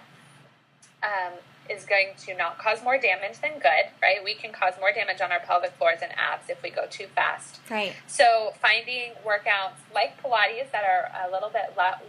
[1.03, 1.33] um,
[1.69, 4.23] is going to not cause more damage than good, right?
[4.23, 7.07] We can cause more damage on our pelvic floors and abs if we go too
[7.15, 7.59] fast.
[7.69, 7.93] Right.
[8.07, 12.01] So finding workouts like Pilates that are a little bit lo-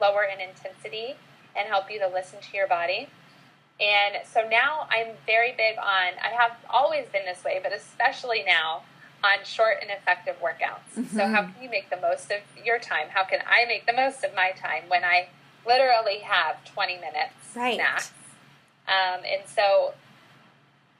[0.00, 1.16] lower in intensity
[1.56, 3.08] and help you to listen to your body.
[3.80, 8.44] And so now I'm very big on, I have always been this way, but especially
[8.44, 8.82] now
[9.24, 11.00] on short and effective workouts.
[11.00, 11.16] Mm-hmm.
[11.16, 13.08] So how can you make the most of your time?
[13.08, 15.28] How can I make the most of my time when I
[15.66, 17.78] literally have 20 minutes right.
[17.78, 18.12] max?
[18.88, 19.94] Um, and so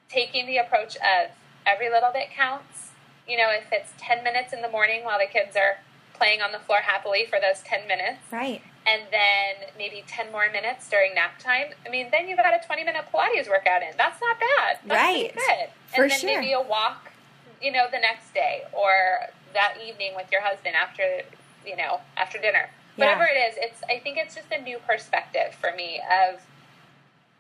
[0.09, 1.31] taking the approach of
[1.66, 2.90] every little bit counts.
[3.27, 5.79] You know, if it's 10 minutes in the morning while the kids are
[6.14, 8.20] playing on the floor happily for those 10 minutes.
[8.31, 8.62] Right.
[8.87, 11.68] And then maybe 10 more minutes during nap time.
[11.87, 13.90] I mean, then you've got a 20 minute Pilates workout in.
[13.97, 14.79] That's not bad.
[14.87, 15.35] That's right.
[15.35, 15.68] good.
[15.94, 16.40] For and then sure.
[16.40, 17.12] maybe a walk,
[17.61, 21.23] you know, the next day or that evening with your husband after,
[21.66, 22.68] you know, after dinner.
[22.97, 23.07] Yeah.
[23.07, 26.40] Whatever it is, it's I think it's just a new perspective for me of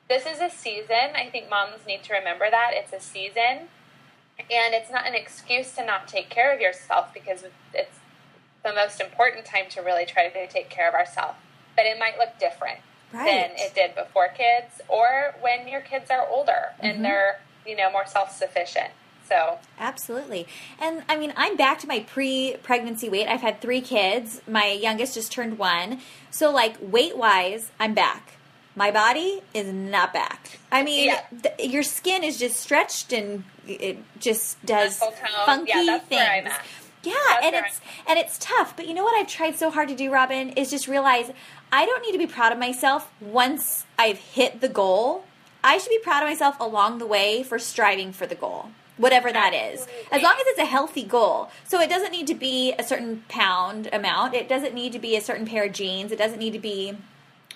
[0.08, 1.14] this is a season.
[1.14, 3.68] I think moms need to remember that it's a season,
[4.38, 7.98] and it's not an excuse to not take care of yourself because it's
[8.64, 11.38] the most important time to really try to take care of ourselves.
[11.76, 12.80] But it might look different
[13.12, 13.24] right.
[13.24, 16.86] than it did before kids, or when your kids are older mm-hmm.
[16.86, 18.90] and they're you know more self sufficient.
[19.26, 20.46] So absolutely,
[20.78, 23.26] and I mean, I'm back to my pre-pregnancy weight.
[23.26, 24.42] I've had three kids.
[24.46, 28.34] My youngest just turned one, so like weight wise, I'm back
[28.76, 30.58] my body is not back.
[30.72, 31.20] I mean, yeah.
[31.42, 34.98] th- your skin is just stretched and it just does
[35.46, 36.52] funky yeah, things.
[37.04, 38.76] Yeah, that's and it's and it's tough.
[38.76, 41.30] But you know what I've tried so hard to do, Robin, is just realize
[41.70, 45.24] I don't need to be proud of myself once I've hit the goal.
[45.62, 48.70] I should be proud of myself along the way for striving for the goal.
[48.96, 49.88] Whatever that is.
[50.12, 51.50] As long as it's a healthy goal.
[51.64, 54.34] So it doesn't need to be a certain pound amount.
[54.34, 56.12] It doesn't need to be a certain pair of jeans.
[56.12, 56.96] It doesn't need to be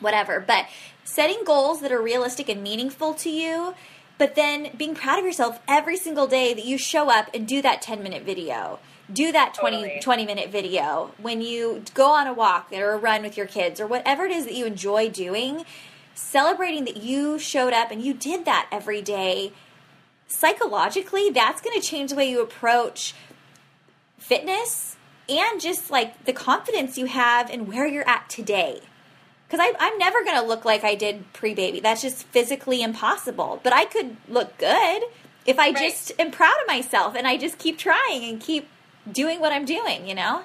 [0.00, 0.40] whatever.
[0.40, 0.66] But
[1.04, 3.74] setting goals that are realistic and meaningful to you,
[4.18, 7.62] but then being proud of yourself every single day that you show up and do
[7.62, 8.78] that 10 minute video.
[9.10, 10.00] do that 20, Totally.
[10.02, 13.80] 20 minute video, when you go on a walk or a run with your kids
[13.80, 15.64] or whatever it is that you enjoy doing,
[16.14, 19.52] celebrating that you showed up and you did that every day,
[20.26, 23.14] psychologically, that's going to change the way you approach
[24.18, 24.96] fitness
[25.28, 28.80] and just like the confidence you have and where you're at today.
[29.48, 31.80] Because I'm never going to look like I did pre baby.
[31.80, 33.60] That's just physically impossible.
[33.62, 35.02] But I could look good
[35.46, 35.76] if I Right.
[35.78, 38.68] just am proud of myself and I just keep trying and keep
[39.10, 40.44] doing what I'm doing, you know?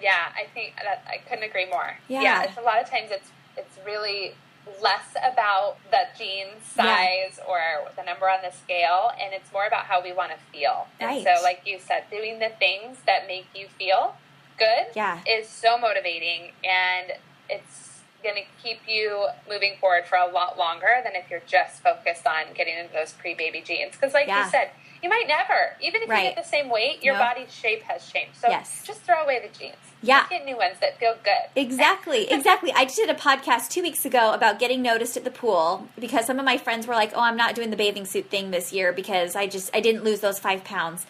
[0.00, 1.96] Yeah, I think that I couldn't agree more.
[2.08, 2.42] Yeah.
[2.42, 4.34] it's a lot of times it's it's really
[4.82, 7.60] less about the jean size or
[7.96, 10.88] the number on the scale, and it's more about how we want to feel.
[11.00, 11.18] Right.
[11.18, 14.16] And so, like you said, doing the things that make you feel
[14.58, 15.20] good Yeah.
[15.26, 17.12] is so motivating, and
[17.48, 17.93] it's
[18.24, 22.26] going to keep you moving forward for a lot longer than if you're just focused
[22.26, 23.92] on getting into those pre-baby jeans.
[23.92, 24.44] Because, like Yeah.
[24.46, 24.70] you said,
[25.02, 26.24] you might never, even if Right.
[26.24, 27.20] you get the same weight, your No.
[27.20, 28.36] body's shape has changed.
[28.40, 28.82] So Yes.
[28.86, 29.76] just throw away the jeans.
[30.02, 30.20] Yeah.
[30.20, 31.44] Just get new ones that feel good.
[31.54, 32.72] Exactly, exactly.
[32.74, 36.26] I just did a podcast two weeks ago about getting noticed at the pool because
[36.26, 38.72] some of my friends were like, "Oh, I'm not doing the bathing suit thing this
[38.72, 41.06] year because I just I didn't lose those five pounds,"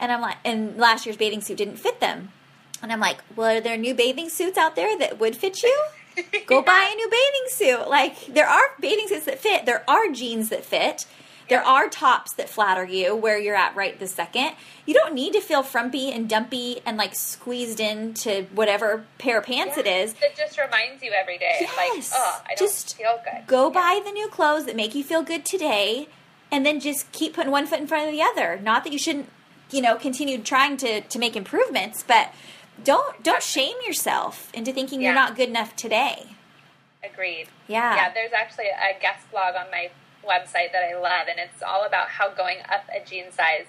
[0.00, 2.32] and I'm like, and last year's bathing suit didn't fit them,
[2.82, 5.76] and I'm like, "Well, are there new bathing suits out there that would fit you?
[6.46, 7.88] Go buy a new bathing suit.
[7.88, 9.66] Like there are bathing suits that fit.
[9.66, 11.06] There are jeans that fit."
[11.48, 14.50] There are tops that flatter you where you're at right this second.
[14.84, 19.44] You don't need to feel frumpy and dumpy and like squeezed into whatever pair of
[19.44, 20.14] pants it is.
[20.14, 21.60] That just reminds you every day.
[21.76, 22.12] Like, Yes.
[22.12, 23.46] oh, I don't Just feel good.
[23.46, 23.74] Go Yeah.
[23.74, 26.08] buy the new clothes that make you feel good today,
[26.50, 28.58] and then just keep putting one foot in front of the other.
[28.60, 29.28] Not that you shouldn't,
[29.70, 32.32] you know, continue trying to to make improvements, but
[32.84, 36.26] don't don't shame yourself into thinking you're not good enough today.
[37.02, 37.48] Agreed.
[37.68, 37.94] Yeah.
[37.94, 39.90] Yeah, there's actually a guest blog on my
[40.26, 43.66] website that I love, and it's all about how going up a jean size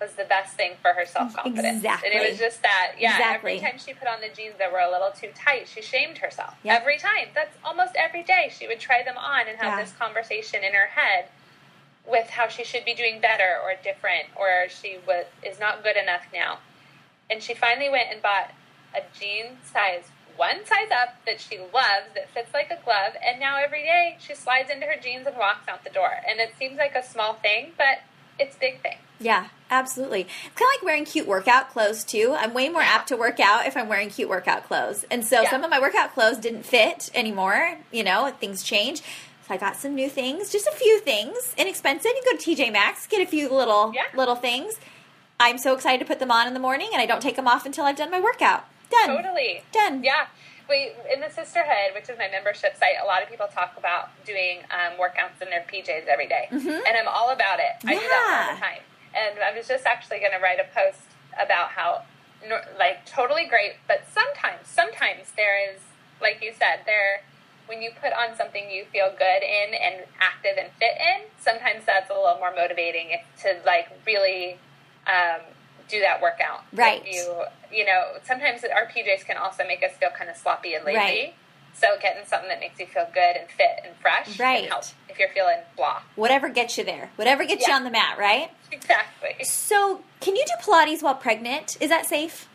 [0.00, 1.76] was the best thing for her self confidence.
[1.76, 2.10] Exactly.
[2.10, 3.52] And it was just that, yeah, Exactly.
[3.52, 6.18] every time she put on the jeans that were a little too tight, she shamed
[6.18, 6.54] herself.
[6.64, 6.80] Yep.
[6.80, 7.28] Every time.
[7.34, 8.50] That's almost every day.
[8.52, 9.84] She would try them on and have Yeah.
[9.84, 11.28] this conversation in her head
[12.04, 15.96] with how she should be doing better or different or she was is not good
[15.96, 16.58] enough now.
[17.32, 18.50] And she finally went and bought
[18.94, 20.04] a jean size
[20.36, 24.16] one size up that she loves that fits like a glove and now every day
[24.20, 26.10] she slides into her jeans and walks out the door.
[26.28, 28.00] And it seems like a small thing, but
[28.38, 28.96] it's a big thing.
[29.20, 30.22] Yeah, absolutely.
[30.22, 32.34] It's kind of like wearing cute workout clothes too.
[32.36, 35.04] I'm way more apt to work out if I'm wearing cute workout clothes.
[35.10, 35.50] And so Yeah.
[35.50, 37.78] some of my workout clothes didn't fit anymore.
[37.90, 39.00] You know, things change.
[39.46, 42.10] So I got some new things, just a few things, inexpensive.
[42.14, 44.02] You can go to TJ Maxx, get a few little Yeah.
[44.14, 44.76] little things.
[45.42, 47.48] I'm so excited to put them on in the morning, and I don't take them
[47.48, 48.64] off until I've done my workout.
[48.90, 49.08] Done.
[49.08, 49.62] Totally.
[49.72, 50.04] Done.
[50.04, 50.26] Yeah.
[50.68, 54.10] We in the sisterhood, which is my membership site, a lot of people talk about
[54.24, 56.46] doing um, workouts in their PJs every day.
[56.52, 57.74] and I'm all about it.
[57.84, 58.82] I do that all the time.
[59.14, 61.02] And I was just actually going to write a post
[61.34, 62.02] about how,
[62.78, 65.80] like, totally great, but sometimes, sometimes there is,
[66.20, 67.22] like you said, there.
[67.66, 71.84] When you put on something you feel good in and active and fit in, sometimes
[71.84, 74.58] that's a little more motivating to like really
[75.06, 75.40] um,
[75.88, 76.64] do that workout.
[76.72, 77.02] If Right.
[77.06, 80.84] You you know, sometimes our PJs can also make us feel kind of sloppy and
[80.84, 80.98] lazy.
[80.98, 81.34] Right.
[81.74, 84.60] So getting something that makes you feel good and fit and fresh Right.
[84.60, 86.02] can help if you're feeling blah.
[86.16, 88.50] Whatever gets you there, whatever gets you on the mat, right?
[88.72, 89.44] Exactly.
[89.44, 91.76] So, can you do Pilates while pregnant?
[91.78, 92.48] Is that safe?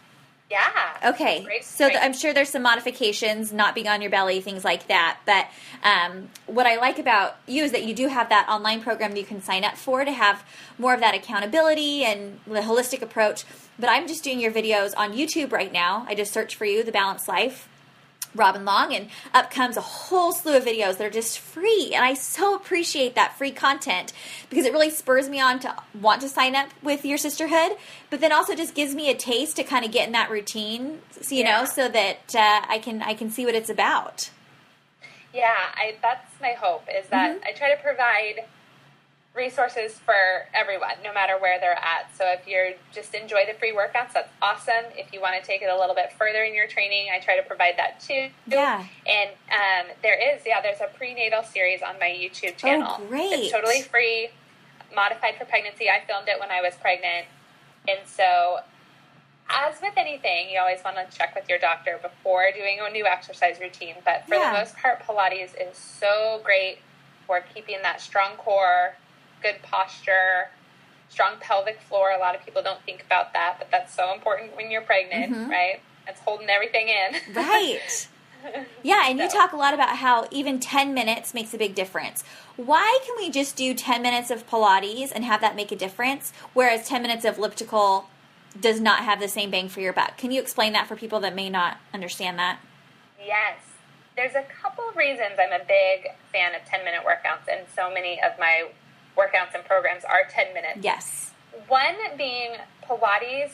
[0.50, 0.98] Yeah.
[1.04, 1.94] Okay, Great, so great.
[1.96, 5.20] th- I'm sure there's some modifications, not being on your belly, things like that.
[5.26, 5.48] But
[5.84, 9.20] um, what I like about you is that you do have that online program that
[9.20, 10.46] you can sign up for to have
[10.78, 13.44] more of that accountability and the holistic approach.
[13.78, 16.06] But I'm just doing your videos on YouTube right now.
[16.08, 17.68] I just search for you, The Balanced Life.
[18.38, 21.92] Robin Long, and up comes a whole slew of videos that are just free.
[21.94, 24.14] And I so appreciate that free content
[24.50, 27.78] because it really spurs me on to want to sign up with your sisterhood,
[28.10, 31.02] but then also just gives me a taste to kind of get in that routine,
[31.30, 31.60] you Yeah.
[31.62, 34.30] know, so that uh, I can I can see what it's about.
[35.34, 37.46] Yeah, I that's my hope is that Mm-hmm.
[37.48, 38.46] I try to provide
[39.38, 42.10] resources for everyone, no matter where they're at.
[42.18, 44.86] So if you're just enjoy the free workouts, that's awesome.
[44.96, 47.38] If you want to take it a little bit further in your training, I try
[47.38, 48.30] to provide that too.
[48.48, 48.84] Yeah.
[49.06, 52.98] And um, there is, yeah, there's a prenatal series on my YouTube channel.
[53.00, 53.32] Oh, great.
[53.32, 54.30] It's totally free,
[54.94, 55.90] modified for pregnancy.
[55.90, 57.28] I filmed it when I was pregnant,
[57.88, 58.58] and so.
[59.50, 63.06] As with anything, you always want to check with your doctor before doing a new
[63.06, 63.96] exercise routine.
[64.04, 64.52] But for Yeah.
[64.52, 66.80] the most part, Pilates is so great
[67.26, 68.98] for keeping that strong core,
[69.42, 70.50] good posture,
[71.10, 72.12] strong pelvic floor.
[72.12, 75.34] A lot of people don't think about that, but that's so important when you're pregnant,
[75.34, 75.50] Mhm.
[75.50, 75.82] right?
[76.08, 77.34] It's holding everything in.
[77.34, 78.08] Right.
[78.84, 82.24] Yeah, and you talk a lot about how even 10 minutes makes a big difference.
[82.56, 86.32] Why can we just do 10 minutes of Pilates and have that make a difference,
[86.54, 88.08] whereas 10 minutes of elliptical
[88.58, 90.18] does not have the same bang for your buck.
[90.18, 92.60] Can you explain that for people that may not understand that?
[93.22, 93.58] Yes.
[94.16, 97.92] There's a couple of reasons I'm a big fan of 10 minute workouts, and so
[97.92, 98.68] many of my
[99.18, 100.80] workouts and programs are 10 minutes.
[100.82, 101.32] Yes.
[101.68, 102.52] One being
[102.88, 103.52] Pilates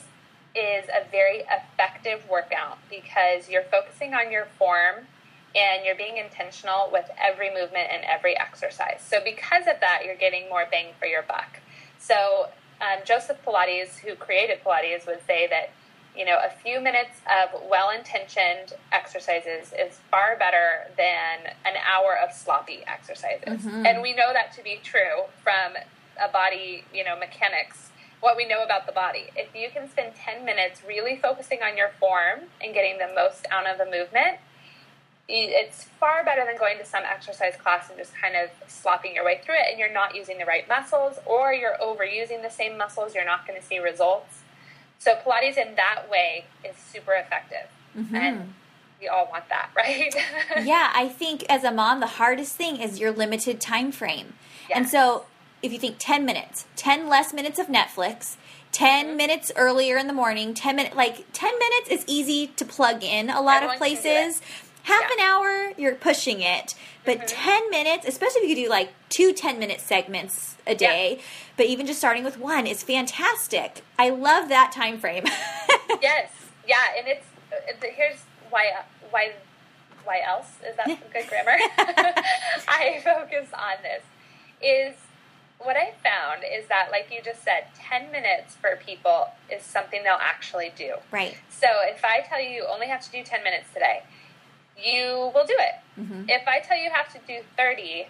[0.54, 5.06] is a very effective workout because you're focusing on your form
[5.56, 9.00] and you're being intentional with every movement and every exercise.
[9.06, 11.60] So, because of that, you're getting more bang for your buck.
[11.98, 12.48] So,
[12.80, 15.70] um, Joseph Pilates, who created Pilates, would say that
[16.16, 22.32] you know a few minutes of well-intentioned exercises is far better than an hour of
[22.32, 23.86] sloppy exercises, mm-hmm.
[23.86, 25.74] and we know that to be true from
[26.22, 27.90] a body, you know, mechanics.
[28.20, 29.26] What we know about the body.
[29.36, 33.46] If you can spend 10 minutes really focusing on your form and getting the most
[33.50, 34.38] out of the movement,
[35.28, 39.24] it's far better than going to some exercise class and just kind of slopping your
[39.24, 42.76] way through it and you're not using the right muscles or you're overusing the same
[42.76, 44.40] muscles you're not going to see results
[44.98, 48.14] so pilates in that way is super effective mm-hmm.
[48.14, 48.54] and
[49.00, 50.14] we all want that right
[50.62, 54.34] yeah i think as a mom the hardest thing is your limited time frame
[54.68, 54.76] yes.
[54.76, 55.26] and so
[55.62, 58.36] if you think 10 minutes 10 less minutes of netflix
[58.72, 59.16] 10 mm-hmm.
[59.16, 63.30] minutes earlier in the morning 10 minutes like 10 minutes is easy to plug in
[63.30, 64.42] a lot Everyone of places
[64.84, 65.14] half yeah.
[65.14, 66.74] an hour, you're pushing it.
[67.04, 67.42] But mm-hmm.
[67.42, 71.22] 10 minutes, especially if you do like two 10 minute segments a day, yeah.
[71.56, 73.82] but even just starting with one is fantastic.
[73.98, 75.24] I love that time frame.
[76.02, 76.30] yes.
[76.66, 76.76] Yeah.
[76.98, 77.26] And it's,
[77.82, 78.16] here's
[78.50, 78.72] why,
[79.10, 79.32] why,
[80.04, 81.58] why else is that good grammar?
[82.68, 84.02] I focus on this
[84.62, 84.94] is
[85.58, 90.02] what I found is that, like you just said, 10 minutes for people is something
[90.02, 90.94] they'll actually do.
[91.10, 91.36] Right.
[91.50, 94.02] So if I tell you you only have to do 10 minutes today,
[94.82, 96.00] you will do it.
[96.00, 96.28] Mm-hmm.
[96.28, 98.06] If I tell you you have to do 30,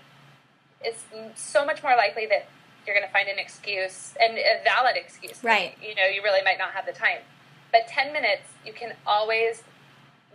[0.83, 2.47] it's so much more likely that
[2.87, 5.43] you're going to find an excuse and a valid excuse.
[5.43, 5.77] Right.
[5.83, 7.19] You know, you really might not have the time.
[7.73, 9.63] But 10 minutes, you can always,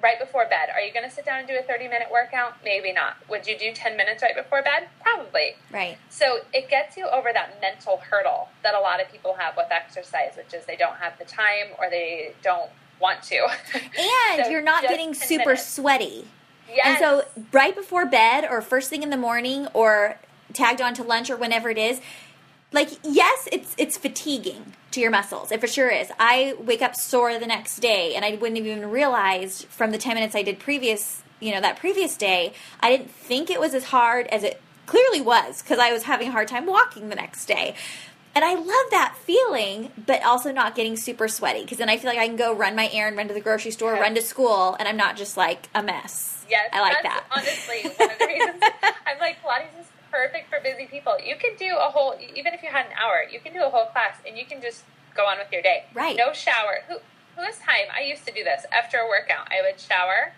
[0.01, 2.55] right before bed, are you going to sit down and do a 30 minute workout?
[2.63, 3.17] Maybe not.
[3.29, 4.89] Would you do 10 minutes right before bed?
[5.01, 5.55] Probably.
[5.71, 5.97] Right.
[6.09, 9.67] So it gets you over that mental hurdle that a lot of people have with
[9.71, 13.47] exercise, which is they don't have the time or they don't want to.
[14.33, 15.67] And so you're not getting super minutes.
[15.67, 16.27] sweaty.
[16.69, 16.85] Yes.
[16.85, 20.17] And so right before bed or first thing in the morning or
[20.53, 21.99] tagged on to lunch or whenever it is,
[22.71, 25.51] like yes, it's it's fatiguing to your muscles.
[25.51, 26.09] It for sure is.
[26.19, 29.97] I wake up sore the next day and I wouldn't have even realized from the
[29.97, 33.73] 10 minutes I did previous, you know, that previous day, I didn't think it was
[33.73, 37.15] as hard as it clearly was because I was having a hard time walking the
[37.15, 37.75] next day.
[38.35, 42.09] And I love that feeling, but also not getting super sweaty because then I feel
[42.09, 44.01] like I can go run my errand, run to the grocery store, yes.
[44.01, 46.45] run to school, and I'm not just like a mess.
[46.49, 47.25] Yes, I like that.
[47.31, 51.17] Honestly, one of the reasons I'm like Pilates is perfect for busy people.
[51.23, 53.69] You can do a whole, even if you had an hour, you can do a
[53.69, 54.83] whole class and you can just
[55.15, 55.85] go on with your day.
[55.93, 56.15] Right.
[56.15, 56.83] No shower.
[56.87, 56.97] Who
[57.35, 57.87] who has time?
[57.95, 59.47] I used to do this after a workout.
[59.51, 60.33] I would shower,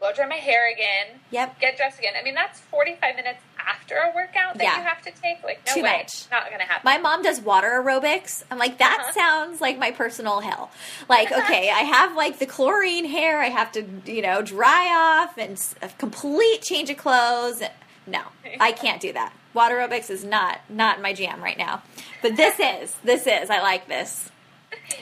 [0.00, 1.20] blow dry my hair again.
[1.30, 1.60] Yep.
[1.60, 2.14] Get dressed again.
[2.18, 4.78] I mean, that's 45 minutes after a workout that yeah.
[4.78, 5.42] you have to take.
[5.42, 5.98] Like, no Too way.
[5.98, 6.30] Much.
[6.30, 6.82] Not going to happen.
[6.84, 8.42] My mom does water aerobics.
[8.50, 9.12] I'm like, that uh-huh.
[9.12, 10.70] sounds like my personal hell.
[11.08, 13.40] Like, okay, I have like the chlorine hair.
[13.40, 17.62] I have to, you know, dry off and a complete change of clothes.
[18.06, 18.22] No,
[18.60, 19.32] I can't do that.
[19.54, 21.82] Water aerobics is not not my jam right now.
[22.22, 22.94] But this is.
[23.04, 23.50] This is.
[23.50, 24.30] I like this.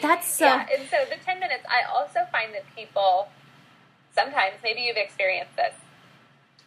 [0.01, 0.45] That's so.
[0.45, 3.29] Yeah, and so the 10 minutes, I also find that people
[4.15, 5.75] sometimes, maybe you've experienced this.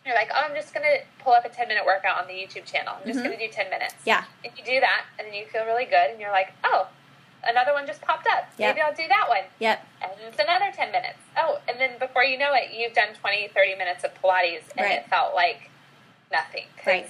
[0.05, 2.33] You're like, oh, I'm just going to pull up a 10 minute workout on the
[2.33, 2.93] YouTube channel.
[2.99, 3.27] I'm just mm-hmm.
[3.27, 3.95] going to do 10 minutes.
[4.05, 4.23] Yeah.
[4.43, 6.87] And you do that, and then you feel really good, and you're like, oh,
[7.43, 8.45] another one just popped up.
[8.57, 8.75] Yep.
[8.75, 9.45] Maybe I'll do that one.
[9.59, 9.85] Yep.
[10.03, 11.17] And it's another 10 minutes.
[11.37, 14.85] Oh, and then before you know it, you've done 20, 30 minutes of Pilates, and
[14.85, 14.99] right.
[14.99, 15.71] it felt like
[16.31, 16.65] nothing.
[16.85, 17.09] Right.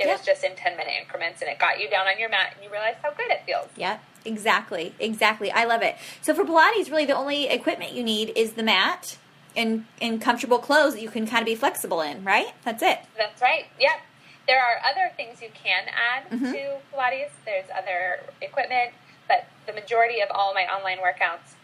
[0.00, 0.18] It yep.
[0.18, 2.64] was just in 10 minute increments, and it got you down on your mat, and
[2.64, 3.68] you realized how good it feels.
[3.76, 3.98] Yeah.
[4.24, 5.50] Exactly, exactly.
[5.50, 5.96] I love it.
[6.22, 9.18] So for Pilates, really the only equipment you need is the mat,
[9.54, 12.54] in in comfortable clothes that you can kind of be flexible in, right?
[12.64, 13.00] That's it.
[13.16, 13.66] That's right.
[13.78, 14.00] Yep.
[14.46, 16.52] There are other things you can add mm-hmm.
[16.52, 17.30] to Pilates.
[17.46, 18.92] There's other equipment,
[19.26, 21.54] but the majority of all my online workouts,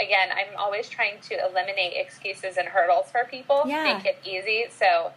[0.00, 3.62] again, I'm always trying to eliminate excuses and hurdles for people.
[3.66, 3.94] Yeah.
[3.94, 4.66] Make it easy.
[4.70, 5.12] So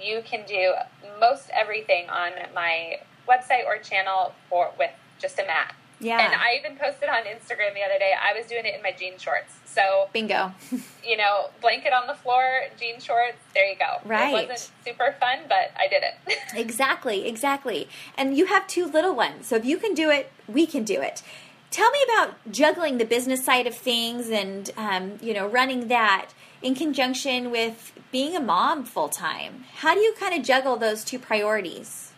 [0.00, 0.74] you can do
[1.20, 4.90] most everything on my website or channel for with
[5.20, 5.74] just a mat.
[6.00, 6.20] Yeah.
[6.20, 8.12] And I even posted on Instagram the other day.
[8.20, 9.54] I was doing it in my jean shorts.
[9.64, 10.52] So bingo.
[11.04, 13.38] you know, blanket on the floor, jean shorts.
[13.54, 13.98] There you go.
[14.04, 14.30] Right.
[14.30, 16.38] It wasn't super fun, but I did it.
[16.54, 17.26] exactly.
[17.26, 17.88] Exactly.
[18.16, 21.00] And you have two little ones, so if you can do it, we can do
[21.00, 21.22] it.
[21.70, 26.30] Tell me about juggling the business side of things and um, you know running that
[26.62, 29.64] in conjunction with being a mom full time.
[29.76, 32.12] How do you kind of juggle those two priorities?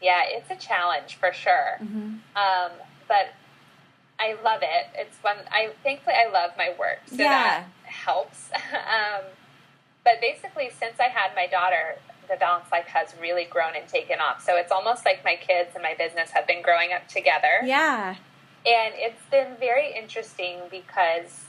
[0.00, 1.78] Yeah, it's a challenge for sure.
[1.82, 2.16] Mm-hmm.
[2.36, 2.70] Um,
[3.08, 3.32] but
[4.18, 4.86] I love it.
[4.94, 7.28] It's one I thankfully I love my work, so Yeah.
[7.28, 8.50] that helps.
[8.72, 9.22] um,
[10.04, 11.96] but basically, since I had my daughter,
[12.28, 14.42] the Balanced Life has really grown and taken off.
[14.44, 17.60] So it's almost like my kids and my business have been growing up together.
[17.64, 18.14] Yeah.
[18.64, 21.44] And it's been very interesting because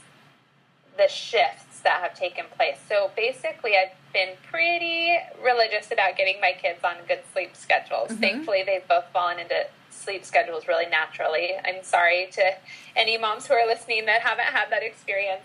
[0.96, 2.78] the shifts that have taken place.
[2.88, 8.10] So basically, I've been pretty religious about getting my kids on good sleep schedules.
[8.12, 9.66] Thankfully, they've both fallen into
[9.98, 11.52] sleep schedules really naturally.
[11.64, 12.54] I'm sorry to
[12.96, 15.44] any moms who are listening that haven't had that experience.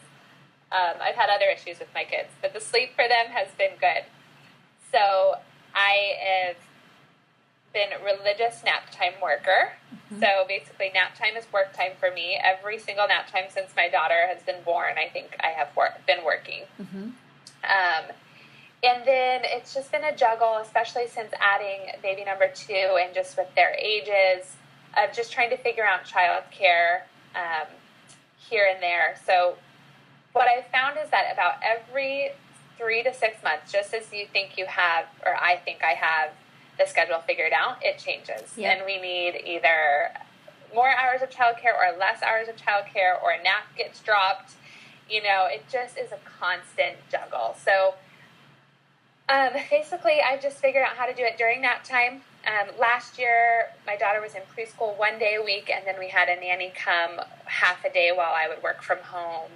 [0.71, 3.77] Um, I've had other issues with my kids, but the sleep for them has been
[3.79, 4.03] good.
[4.91, 5.35] So
[5.75, 6.55] I have
[7.73, 9.73] been a religious nap time worker.
[10.19, 12.39] So basically, nap time is work time for me.
[12.41, 15.95] Every single nap time since my daughter has been born, I think I have wor-
[16.05, 16.61] been working.
[17.63, 18.05] Um,
[18.83, 23.37] and then it's just been a juggle, especially since adding baby number two and just
[23.37, 24.55] with their ages
[24.97, 27.01] of just trying to figure out childcare
[27.35, 27.67] um,
[28.37, 29.15] here and there.
[29.25, 29.55] So
[30.33, 32.31] what I've found is that about every
[32.77, 36.31] three to six months, just as you think you have, or I think I have,
[36.77, 38.51] the schedule figured out, it changes.
[38.57, 38.71] Yeah.
[38.71, 40.11] And we need either
[40.73, 44.53] more hours of childcare or less hours of childcare or a nap gets dropped.
[45.09, 47.55] You know, it just is a constant juggle.
[47.63, 47.93] So
[49.29, 52.21] um, basically, I just figured out how to do it during nap time.
[52.45, 56.09] Um, last year, my daughter was in preschool one day a week, and then we
[56.09, 59.51] had a nanny come half a day while I would work from home.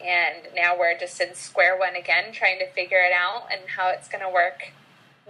[0.00, 3.90] And now we're just in square one again, trying to figure it out and how
[3.90, 4.72] it's going to work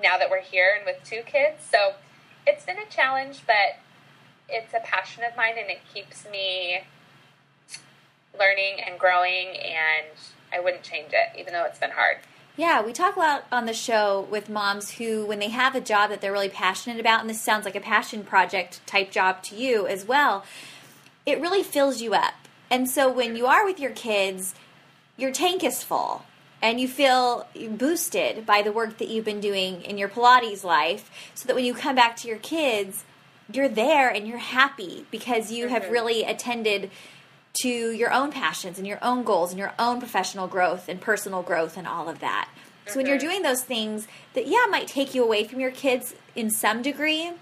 [0.00, 1.62] now that we're here and with two kids.
[1.70, 1.94] So
[2.46, 3.80] it's been a challenge, but
[4.48, 6.82] it's a passion of mine, and it keeps me
[8.38, 10.06] learning and growing, and
[10.52, 12.18] I wouldn't change it, even though it's been hard.
[12.54, 15.80] Yeah, we talk a lot on the show with moms who, when they have a
[15.80, 19.42] job that they're really passionate about, and this sounds like a passion project type job
[19.44, 20.44] to you as well,
[21.24, 22.34] it really fills you up.
[22.70, 24.54] And so when you are with your kids,
[25.16, 26.26] your tank is full
[26.60, 31.10] and you feel boosted by the work that you've been doing in your Pilates life,
[31.34, 33.04] so that when you come back to your kids,
[33.52, 35.92] you're there and you're happy because you have mm-hmm.
[35.92, 36.90] really attended
[37.54, 41.42] to your own passions and your own goals and your own professional growth and personal
[41.42, 42.48] growth and all of that.
[42.86, 43.28] So when you're mm-hmm.
[43.28, 47.32] doing those things that yeah might take you away from your kids in some degree,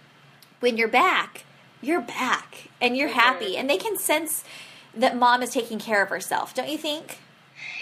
[0.61, 1.45] when you're back,
[1.81, 3.19] you're back and you're mm-hmm.
[3.19, 4.45] happy and they can sense
[4.95, 7.19] that mom is taking care of herself, don't you think?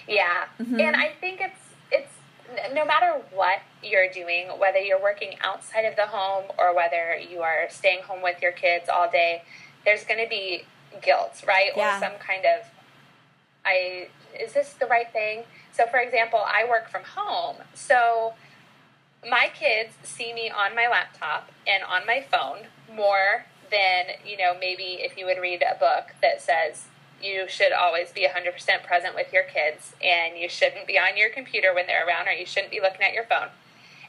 [0.06, 0.80] Yeah, mm-hmm.
[0.80, 1.58] and I think it's
[1.90, 7.16] it's no matter what you're doing, whether you're working outside of the home or whether
[7.16, 9.42] you are staying home with your kids all day,
[9.84, 10.64] there's going to be
[11.02, 11.70] guilt, right?
[11.76, 11.96] Yeah.
[11.96, 12.66] Or some kind of
[13.64, 14.08] I
[14.38, 15.44] is this the right thing?
[15.72, 17.56] So for example, I work from home.
[17.74, 18.34] So
[19.28, 24.54] my kids see me on my laptop and on my phone more than, you know,
[24.58, 26.84] maybe if you would read a book that says
[27.20, 31.30] you should always be 100% present with your kids and you shouldn't be on your
[31.30, 33.48] computer when they're around or you shouldn't be looking at your phone.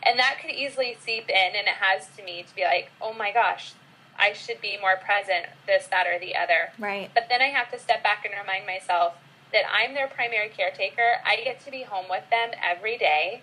[0.03, 3.13] And that could easily seep in, and it has to me to be like, oh
[3.13, 3.73] my gosh,
[4.19, 6.71] I should be more present, this, that, or the other.
[6.77, 7.09] Right.
[7.13, 9.13] But then I have to step back and remind myself
[9.53, 11.21] that I'm their primary caretaker.
[11.25, 13.41] I get to be home with them every day.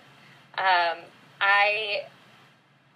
[0.57, 0.99] Um,
[1.41, 2.03] I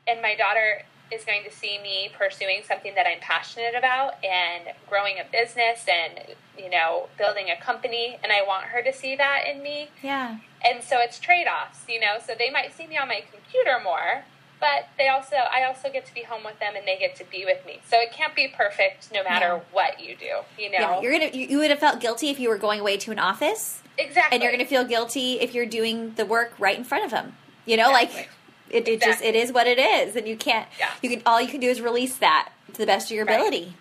[0.08, 4.64] and my daughter is going to see me pursuing something that I'm passionate about and
[4.90, 9.16] growing a business and you know building a company and I want her to see
[9.18, 10.38] that in me Yeah.
[10.64, 14.24] and so it's trade-offs you know so they might see me on my computer more
[14.62, 17.26] but they also I also get to be home with them and they get to
[17.26, 19.62] be with me so it can't be perfect no matter No.
[19.74, 20.26] what you do
[20.57, 22.80] you know Yeah, you're gonna you, you would have felt guilty if you were going
[22.80, 26.53] away to an office, exactly and you're gonna feel guilty if you're doing the work
[26.59, 27.36] right in front of them.
[27.66, 28.28] You know, like Exactly.
[28.70, 29.39] it, it just it Exactly.
[29.41, 30.68] is what it is, and you can't.
[30.80, 30.89] Yeah.
[31.01, 33.36] You can all you can do is release that to the best of your Right.
[33.36, 33.74] ability.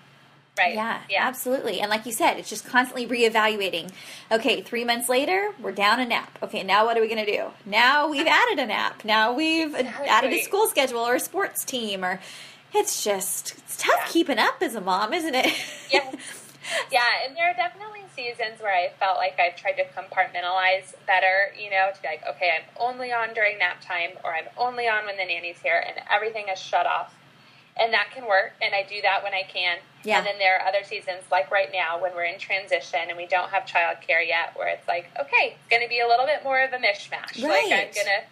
[0.60, 1.80] Right Yeah, yeah absolutely.
[1.80, 3.90] And like you said, it's just constantly reevaluating.
[4.30, 6.38] Okay, three months later, we're down a nap.
[6.42, 7.46] Okay, now what are we going to do?
[7.66, 9.04] Now we've added a nap.
[9.04, 12.04] Now we've added a school schedule or a sports team.
[12.04, 12.20] Or
[12.74, 14.12] it's just it's tough Yeah.
[14.12, 15.52] keeping up as a mom, isn't it?
[15.90, 16.10] Yeah.
[16.92, 21.52] Yeah, and there are definitely seasons where I felt like I've tried to compartmentalize better,
[21.58, 24.86] you know, to be like, okay, I'm only on during nap time or I'm only
[24.86, 27.12] on when the nanny's here and everything is shut off.
[27.76, 29.78] And that can work, and I do that when I can.
[30.04, 30.18] Yeah.
[30.18, 33.26] And then there are other seasons, like right now, when we're in transition and we
[33.26, 36.42] don't have childcare yet, where it's like, okay, it's going to be a little bit
[36.42, 37.40] more of a mishmash.
[37.42, 38.22] Like, I'm going to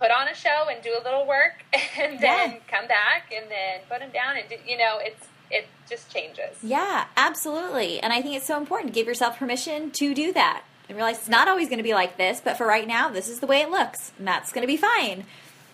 [0.00, 1.64] put on a show and do a little work
[1.98, 2.56] and then Yeah.
[2.68, 6.56] come back and then put them down and do, you know it's it just changes
[6.62, 8.00] Yeah, absolutely.
[8.00, 11.18] And I think it's so important to give yourself permission to do that and realize
[11.18, 13.46] it's not always going to be like this, but for right now, this is the
[13.46, 15.24] way it looks, and that's going to be fine.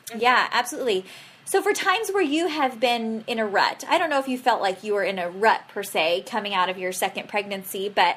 [0.06, 0.20] Mm-hmm.
[0.20, 1.04] Yeah, absolutely.
[1.46, 4.38] So, for times where you have been in a rut, I don't know if you
[4.38, 7.88] felt like you were in a rut per se coming out of your second pregnancy,
[7.88, 8.16] but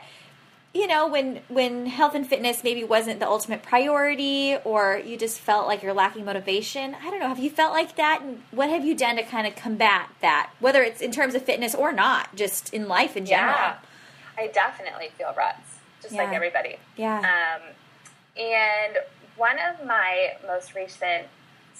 [0.73, 5.39] you know, when when health and fitness maybe wasn't the ultimate priority, or you just
[5.39, 6.95] felt like you're lacking motivation.
[6.95, 7.27] I don't know.
[7.29, 10.51] Have you felt like that, and what have you done to kind of combat that,
[10.59, 13.53] whether it's in terms of fitness or not, just in life in general?
[13.55, 13.75] Yeah,
[14.37, 16.23] I definitely feel ruts, just Yeah.
[16.23, 16.77] like everybody.
[16.95, 17.17] Yeah.
[17.19, 17.61] Um,
[18.41, 18.97] and
[19.35, 21.27] one of my most recent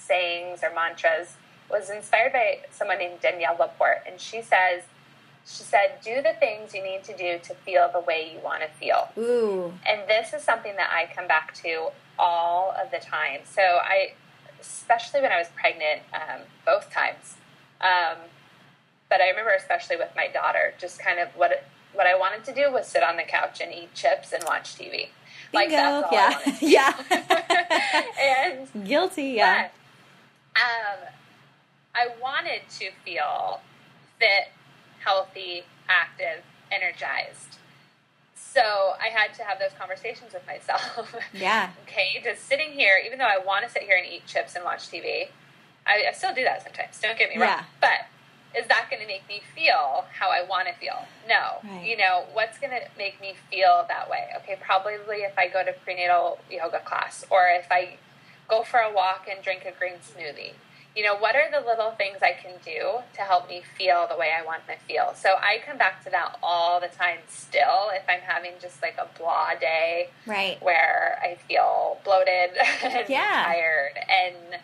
[0.07, 1.35] sayings or mantras
[1.69, 4.83] was inspired by someone named Danielle Laporte, and she says,
[5.45, 8.61] she said, "Do the things you need to do to feel the way you want
[8.63, 9.73] to feel." Ooh.
[9.85, 11.89] And this is something that I come back to
[12.19, 13.41] all of the time.
[13.45, 14.13] So I,
[14.59, 17.35] especially when I was pregnant, um, both times.
[17.79, 18.17] Um,
[19.09, 22.53] but I remember especially with my daughter, just kind of what what I wanted to
[22.53, 25.07] do was sit on the couch and eat chips and watch TV.
[25.53, 26.07] Like Bingo.
[26.11, 26.93] that's all yeah.
[27.09, 28.61] Yeah.
[28.73, 29.23] and Guilty.
[29.23, 29.69] Yeah.
[30.57, 31.07] Um,
[31.95, 33.61] I wanted to feel
[34.19, 34.49] fit,
[35.03, 37.57] healthy, active, energized.
[38.35, 41.15] So I had to have those conversations with myself.
[41.33, 41.71] Yeah.
[41.83, 44.63] okay, just sitting here, even though I want to sit here and eat chips and
[44.63, 45.27] watch TV,
[45.85, 46.99] I, I still do that sometimes.
[46.99, 47.49] Don't get me wrong.
[47.49, 47.63] Yeah.
[47.79, 51.05] But is that going to make me feel how I want to feel?
[51.27, 51.61] No.
[51.63, 51.85] Right.
[51.85, 54.27] You know, what's going to make me feel that way?
[54.37, 57.97] Okay, probably if I go to prenatal yoga class or if I
[58.49, 60.53] go for a walk and drink a green smoothie.
[60.95, 64.17] You know, what are the little things I can do to help me feel the
[64.17, 65.13] way I want to feel?
[65.15, 68.97] So I come back to that all the time still if I'm having just like
[68.97, 70.57] a blah day Right.
[70.61, 73.43] where I feel bloated and Yeah.
[73.43, 74.59] tired and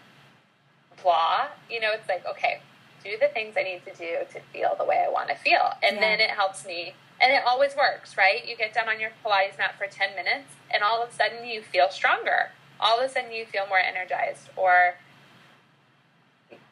[1.04, 1.48] blah.
[1.70, 2.62] You know, it's like, okay,
[3.04, 5.74] do the things I need to do to feel the way I want to feel.
[5.84, 6.02] And Yeah.
[6.02, 6.96] then it helps me.
[7.22, 8.46] And it always works, right?
[8.46, 11.46] You get down on your Pilates mat for 10 minutes, and all of a sudden
[11.46, 12.50] you feel stronger.
[12.80, 14.50] All of a sudden you feel more energized.
[14.56, 14.96] Or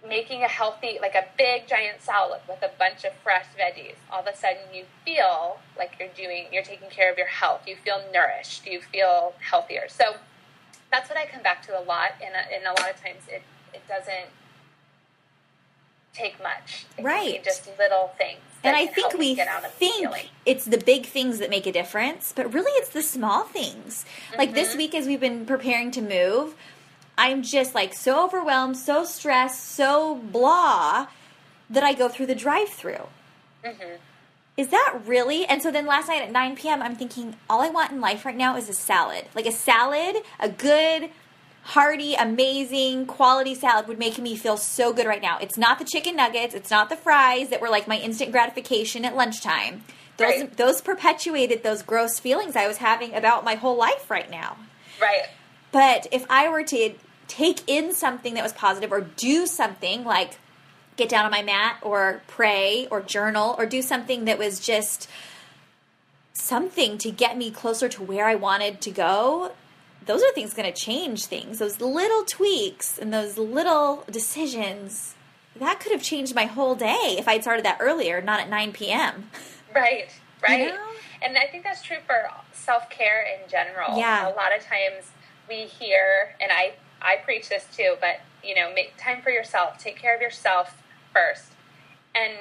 [0.07, 3.95] making a healthy, like a big giant salad with a bunch of fresh veggies.
[4.11, 7.61] All of a sudden you feel like you're doing, you're taking care of your health.
[7.67, 8.65] You feel nourished.
[8.65, 9.85] You feel healthier.
[9.89, 10.15] So
[10.91, 12.11] that's what I come back to a lot.
[12.23, 13.43] And, a- and a lot of times it,
[13.73, 14.27] it doesn't
[16.13, 16.85] take much.
[16.97, 17.43] It Right.
[17.43, 18.41] just little things.
[18.63, 21.65] And I think we get out of the think it's the big things that make
[21.65, 24.05] a difference, but really it's the small things.
[24.37, 24.55] Like Mm-hmm.
[24.55, 26.55] this week, as we've been preparing to move,
[27.17, 31.07] I'm just like so overwhelmed, so stressed, so blah
[31.69, 33.07] that I go through the drive through.
[33.63, 33.95] Mm-hmm.
[34.57, 35.45] Is that really?
[35.45, 38.25] And so then last night at 9 p.m., I'm thinking, all I want in life
[38.25, 39.25] right now is a salad.
[39.33, 41.09] Like a salad, a good,
[41.63, 45.37] hearty, amazing, quality salad would make me feel so good right now.
[45.39, 49.05] It's not the chicken nuggets, it's not the fries that were like my instant gratification
[49.05, 49.83] at lunchtime.
[50.17, 50.57] Those, Right.
[50.57, 54.57] those perpetuated those gross feelings I was having about my whole life right now.
[54.99, 55.27] Right.
[55.71, 56.93] But if I were to
[57.27, 60.37] take in something that was positive or do something like
[60.97, 65.07] get down on my mat or pray or journal or do something that was just
[66.33, 69.53] something to get me closer to where I wanted to go,
[70.05, 71.59] those are things going to change things.
[71.59, 75.15] Those little tweaks and those little decisions
[75.55, 78.73] that could have changed my whole day if I'd started that earlier, not at 9
[78.73, 79.29] p.m.
[79.73, 80.09] Right,
[80.43, 80.67] right.
[80.67, 80.87] know?
[81.21, 83.97] And I think that's true for self care in general.
[83.97, 84.27] Yeah.
[84.27, 85.11] A lot of times
[85.47, 89.77] we hear, and I, I preach this too, but you know, make time for yourself.
[89.77, 90.83] Take care of yourself
[91.13, 91.53] first.
[92.13, 92.33] And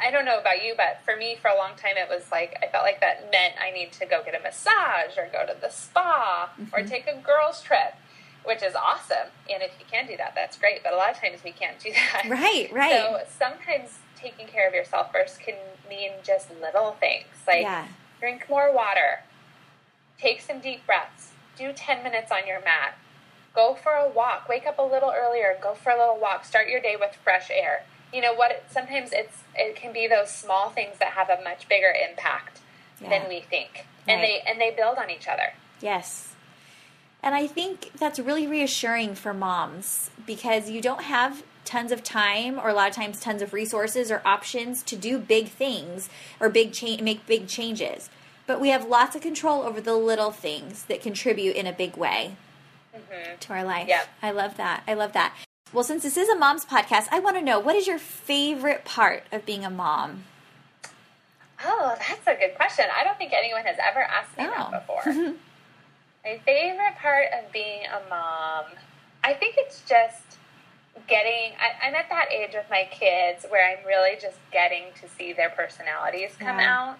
[0.00, 2.58] I don't know about you, but for me, for a long time, it was like
[2.62, 5.58] I felt like that meant I need to go get a massage or go to
[5.60, 6.88] the spa or mm-hmm.
[6.88, 7.94] take a girls' trip,
[8.44, 9.28] which is awesome.
[9.52, 10.82] And if you can do that, that's great.
[10.82, 12.28] But a lot of times we can't do that.
[12.28, 12.92] Right, right.
[12.92, 15.54] So sometimes taking care of yourself first can
[15.88, 17.86] mean just little things like Yeah.
[18.20, 19.20] drink more water,
[20.20, 22.98] take some deep breaths, do 10 minutes on your mat,
[23.54, 26.68] go for a walk, wake up a little earlier, go for a little walk, start
[26.68, 27.84] your day with fresh air.
[28.12, 28.64] You know what?
[28.70, 32.60] Sometimes it's it can be those small things that have a much bigger impact
[33.00, 33.10] Yeah.
[33.10, 34.42] than we think, and Right.
[34.44, 35.54] they and they build on each other.
[35.80, 36.34] Yes.
[37.22, 42.58] And I think that's really reassuring for moms because you don't have tons of time
[42.58, 46.08] or a lot of times tons of resources or options to do big things
[46.40, 48.08] or big cha- make big changes.
[48.46, 51.96] But we have lots of control over the little things that contribute in a big
[51.96, 52.36] way
[52.96, 53.38] mm-hmm.
[53.38, 53.88] to our life.
[53.88, 54.04] Yeah.
[54.22, 54.82] I love that.
[54.86, 55.34] I love that.
[55.72, 58.84] Well, since this is a mom's podcast, I want to know what is your favorite
[58.84, 60.24] part of being a mom?
[61.64, 62.86] Oh, that's a good question.
[62.96, 64.70] I don't think anyone has ever asked me Oh.
[64.70, 65.34] that before.
[66.24, 68.64] My favorite part of being a mom,
[69.24, 70.22] I think it's just
[71.06, 71.52] getting.
[71.60, 75.32] I, I'm at that age with my kids where I'm really just getting to see
[75.32, 76.88] their personalities come Yeah.
[76.90, 76.98] out.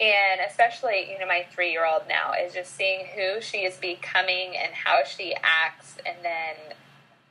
[0.00, 3.76] And especially, you know, my three year old now is just seeing who she is
[3.78, 6.56] becoming and how she acts, and then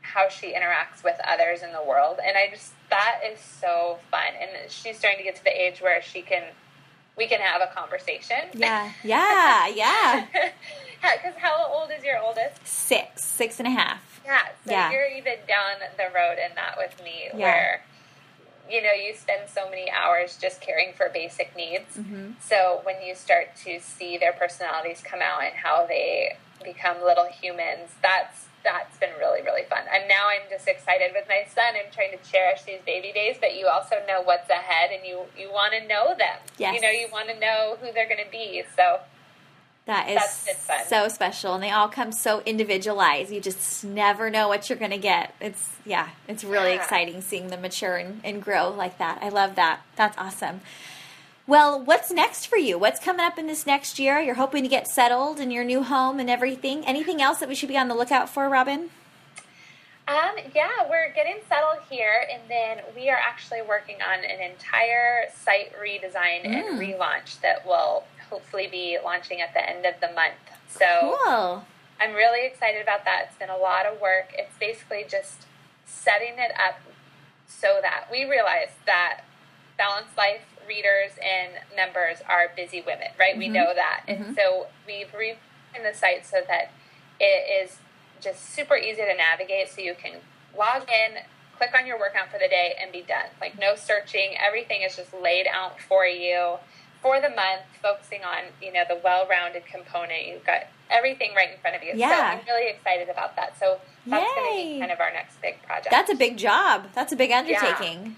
[0.01, 2.17] how she interacts with others in the world.
[2.25, 4.33] And I just, that is so fun.
[4.39, 6.43] And she's starting to get to the age where she can,
[7.17, 8.37] we can have a conversation.
[8.53, 10.25] Yeah, yeah, yeah.
[11.01, 12.65] Because how old is your oldest?
[12.65, 14.21] Six, six and a half.
[14.23, 14.91] Yeah, so Yeah.
[14.91, 17.37] you're even down the road in that with me, Yeah.
[17.37, 17.81] where
[18.69, 21.97] you know you spend so many hours just caring for basic needs.
[21.97, 22.33] Mm-hmm.
[22.39, 27.25] So when you start to see their personalities come out and how they become little
[27.25, 29.10] humans, that's that's been
[30.65, 31.73] just excited with my son.
[31.75, 35.21] I'm trying to cherish these baby days, but you also know what's ahead, and you
[35.37, 36.37] you want to know them.
[36.57, 36.75] Yes.
[36.75, 38.63] You know you want to know who they're going to be.
[38.75, 38.99] So
[39.85, 40.85] That is That's been fun.
[40.87, 43.31] so special, and they all come so individualized.
[43.31, 45.33] You just never know what you're going to get.
[45.41, 46.81] It's yeah, it's really Yeah.
[46.83, 49.19] exciting seeing them mature and, and grow like that.
[49.21, 49.81] I love that.
[49.95, 50.61] That's awesome.
[51.47, 52.77] Well, what's next for you?
[52.77, 54.19] What's coming up in this next year?
[54.21, 56.85] You're hoping to get settled in your new home and everything.
[56.85, 58.91] Anything else that we should be on the lookout for, Robin?
[60.07, 65.29] Um, yeah, we're getting settled here, and then we are actually working on an entire
[65.33, 66.79] site redesign and Mm.
[66.79, 70.33] relaunch that will hopefully be launching at the end of the month.
[70.67, 71.65] So Cool.
[71.99, 73.25] I'm really excited about that.
[73.27, 74.33] It's been a lot of work.
[74.33, 75.45] It's basically just
[75.85, 76.79] setting it up
[77.47, 79.21] so that we realize that
[79.77, 83.37] balanced life readers and members are busy women, right?
[83.37, 83.53] We Mhm.
[83.53, 84.03] know that.
[84.07, 86.71] And so we've redesigned the site so that
[87.19, 87.23] it
[87.63, 87.77] is
[88.21, 90.13] just super easy to navigate so you can
[90.57, 91.17] log in,
[91.57, 93.27] click on your workout for the day, and be done.
[93.39, 96.57] Like no searching, everything is just laid out for you
[97.01, 100.27] for the month, focusing on, you know, the well rounded component.
[100.27, 101.91] You've got everything right in front of you.
[101.93, 102.39] So Yeah.
[102.39, 103.57] I'm really excited about that.
[103.59, 105.89] So that's going to be kind of our next big project.
[105.89, 106.87] That's a big job.
[106.93, 108.03] That's a big undertaking.
[108.05, 108.11] yeah.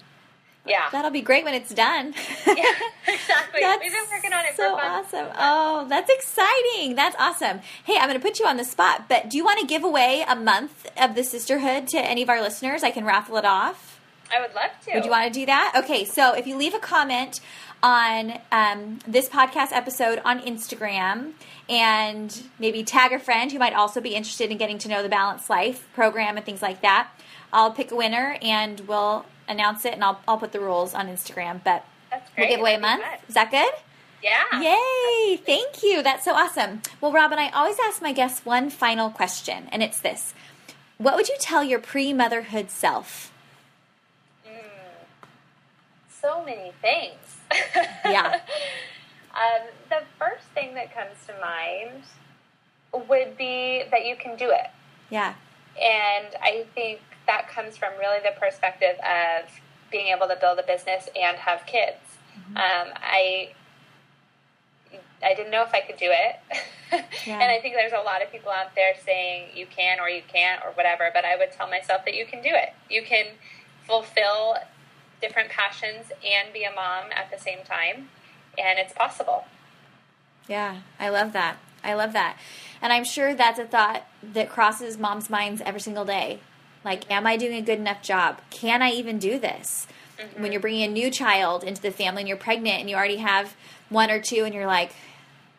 [0.92, 2.14] That'll be great when it's done.
[2.46, 2.64] yeah,
[3.06, 3.60] exactly.
[3.60, 5.26] That's We've been working on it so awesome.
[5.38, 6.94] Oh, that's exciting.
[6.94, 7.60] That's awesome.
[7.84, 9.84] Hey, I'm going to put you on the spot, but do you want to give
[9.84, 12.82] away a month of the sisterhood to any of our listeners?
[12.82, 14.00] I can raffle it off.
[14.34, 14.94] I would love to.
[14.94, 15.74] Would you want to do that?
[15.76, 17.40] Okay, so if you leave a comment
[17.82, 21.32] on um, this podcast episode on Instagram
[21.68, 25.08] and maybe tag a friend who might also be interested in getting to know the
[25.08, 27.10] Balanced Life program and things like that,
[27.52, 31.08] I'll pick a winner and we'll announce it and I'll, I'll put the rules on
[31.08, 31.62] Instagram.
[31.62, 33.02] But That's we'll give away a month.
[33.28, 33.72] Is that good?
[34.22, 34.60] Yeah.
[34.60, 35.36] Yay!
[35.36, 36.02] Thank you.
[36.02, 36.80] That's so awesome.
[37.00, 40.32] Well, Robin, I always ask my guests one final question, and it's this
[40.96, 43.30] What would you tell your pre motherhood self?
[46.20, 47.38] So many things.
[48.04, 48.40] Yeah.
[49.34, 52.02] um, the first thing that comes to mind
[53.08, 54.70] would be that you can do it.
[55.10, 55.34] Yeah.
[55.80, 59.48] And I think that comes from really the perspective of
[59.90, 61.96] being able to build a business and have kids.
[62.56, 63.52] Um, I
[65.22, 66.36] I didn't know if I could do it,
[67.26, 67.34] Yeah.
[67.40, 70.22] and I think there's a lot of people out there saying you can or you
[70.32, 71.10] can't or whatever.
[71.12, 72.74] But I would tell myself that you can do it.
[72.90, 73.26] You can
[73.86, 74.56] fulfill
[75.20, 78.08] different passions and be a mom at the same time,
[78.58, 79.44] and it's possible.
[80.48, 81.56] Yeah, I love that.
[81.82, 82.36] I love that.
[82.82, 86.40] And I'm sure that's a thought that crosses moms' minds every single day.
[86.84, 88.40] Like, am I doing a good enough job?
[88.50, 89.86] Can I even do this?
[90.18, 90.42] Mm-hmm.
[90.42, 93.16] When you're bringing a new child into the family and you're pregnant and you already
[93.16, 93.56] have
[93.88, 94.92] one or two and you're like,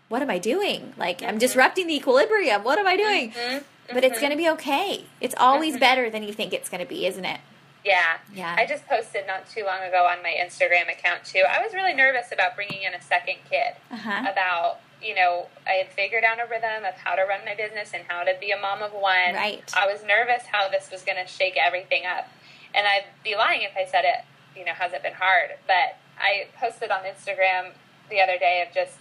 [0.08, 0.94] what am I doing?
[0.98, 1.38] Like, I'm mm-hmm.
[1.40, 2.64] disrupting the equilibrium.
[2.64, 3.32] What am I mm-hmm.
[3.42, 3.64] doing?
[3.92, 5.06] But it's going to be okay.
[5.22, 7.40] It's always better than you think it's going to be, isn't it?
[7.84, 8.18] Yeah.
[8.34, 8.56] Yeah.
[8.58, 11.44] I just posted not too long ago on my Instagram account too.
[11.48, 13.76] I was really nervous about bringing in a second kid.
[13.92, 14.26] Uh-huh.
[14.32, 17.92] About, you know, I had figured out a rhythm of how to run my business
[17.94, 19.36] and how to be a mom of one.
[19.36, 19.72] Right.
[19.76, 22.28] I was nervous how this was going to shake everything up.
[22.74, 24.26] And I'd be lying if I said it,
[24.58, 25.52] you know, hasn't been hard.
[25.68, 27.72] But I posted on Instagram
[28.10, 28.98] the other day of just,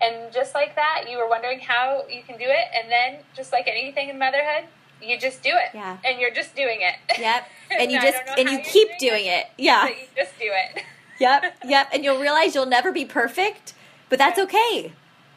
[0.00, 2.66] and just like that, you were wondering how you can do it.
[2.74, 4.68] And then, just like anything in motherhood,
[5.02, 5.74] you just do it.
[5.74, 5.96] Yeah.
[6.04, 7.18] And you're just doing it.
[7.18, 7.44] Yep.
[7.78, 9.46] And you just and you keep doing it.
[9.56, 9.84] Yeah.
[9.84, 10.82] but you just do it.
[11.20, 11.58] Yep.
[11.66, 11.88] Yep.
[11.92, 13.74] And you'll realize you'll never be perfect,
[14.08, 14.92] but that's okay.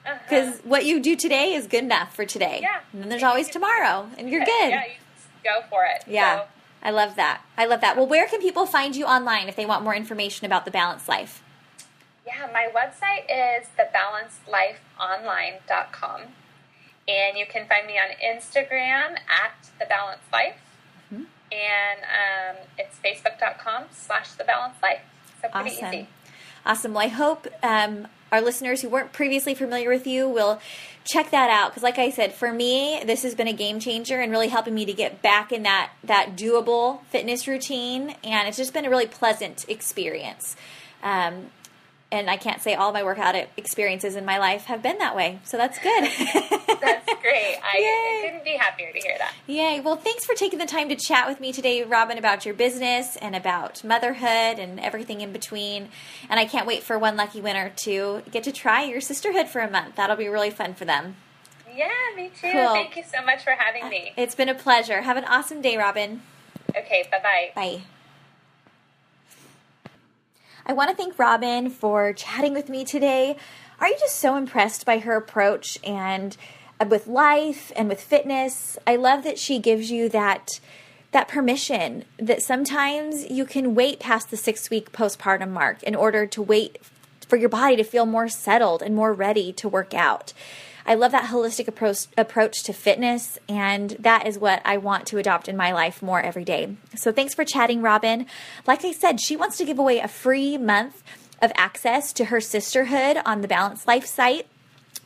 [0.05, 0.17] Uh-huh.
[0.23, 2.59] Because what you do today is good enough for today.
[2.61, 2.79] Yeah.
[2.91, 4.69] And then there's always tomorrow, and you're good.
[4.69, 6.03] Yeah, you just go for it.
[6.07, 6.39] Yeah.
[6.39, 6.45] So,
[6.83, 7.41] I love that.
[7.57, 7.95] I love that.
[7.95, 11.07] Well, where can people find you online if they want more information about the balanced
[11.07, 11.41] life?
[12.25, 16.21] yeah, my website is thebalancedlifeonline.com.
[17.07, 20.55] And you can find me on Instagram at The Balanced Life.
[21.13, 21.23] Mm-hmm.
[21.51, 25.01] And um, it's facebook.com slash The Balanced Life.
[25.41, 25.93] So pretty Awesome.
[25.93, 26.07] easy.
[26.65, 26.93] Awesome.
[26.93, 30.59] Well, I hope um, our listeners who weren't previously familiar with you will
[31.05, 31.69] check that out.
[31.69, 34.73] Because, like I said, for me, this has been a game changer and really helping
[34.73, 38.15] me to get back in that that doable fitness routine.
[38.23, 40.55] And it's just been a really pleasant experience.
[41.03, 41.51] Um,
[42.13, 45.39] and I can't say all my workout experiences in my life have been that way.
[45.43, 46.03] So that's good.
[46.83, 47.57] That's great.
[47.63, 49.33] I couldn't be happier to hear that.
[49.47, 49.79] Yay.
[49.79, 53.15] Well, thanks for taking the time to chat with me today, Robin, about your business
[53.15, 55.87] and about motherhood and everything in between.
[56.29, 59.61] And I can't wait for one lucky winner to get to try your sisterhood for
[59.61, 59.95] a month.
[59.95, 61.15] That'll be really fun for them.
[61.73, 62.51] Yeah, me too.
[62.51, 62.73] Cool.
[62.73, 64.11] Thank you so much for having me.
[64.17, 65.01] It's been a pleasure.
[65.01, 66.21] Have an awesome day, Robin.
[66.75, 67.51] Okay, bye-bye.
[67.55, 67.83] Bye.
[70.65, 73.35] I want to thank Robin for chatting with me today.
[73.81, 76.37] Are you just so impressed by her approach and
[76.79, 78.77] uh, with life and with fitness?
[78.87, 80.61] I love that she gives you that
[81.11, 86.25] that permission that sometimes you can wait past the 6 week postpartum mark in order
[86.25, 86.79] to wait
[87.27, 90.31] for your body to feel more settled and more ready to work out.
[90.85, 95.17] I love that holistic approach approach to fitness, and that is what I want to
[95.17, 96.75] adopt in my life more every day.
[96.95, 98.25] So thanks for chatting, Robin.
[98.67, 101.03] Like I said, she wants to give away a free month
[101.41, 104.47] of access to her sisterhood on the Balanced Life site.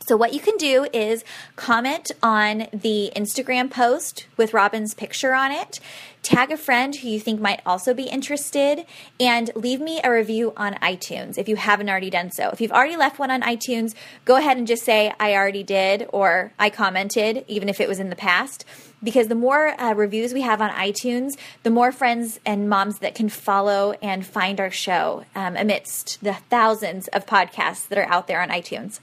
[0.08, 1.22] So, what you can do is
[1.56, 5.80] comment on the Instagram post with Robin's picture on it,
[6.22, 8.86] tag a friend who you think might also be interested,
[9.20, 12.48] and leave me a review on iTunes if you haven't already done so.
[12.48, 13.94] If you've already left one on iTunes,
[14.24, 18.00] go ahead and just say, I already did, or I commented, even if it was
[18.00, 18.64] in the past.
[19.02, 21.32] Because the more uh, reviews we have on iTunes,
[21.64, 26.32] the more friends and moms that can follow and find our show um, amidst the
[26.48, 29.00] thousands of podcasts that are out there on iTunes.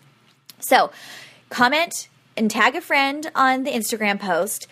[0.66, 0.90] So
[1.50, 4.68] comment and tag a friend on the Instagram post.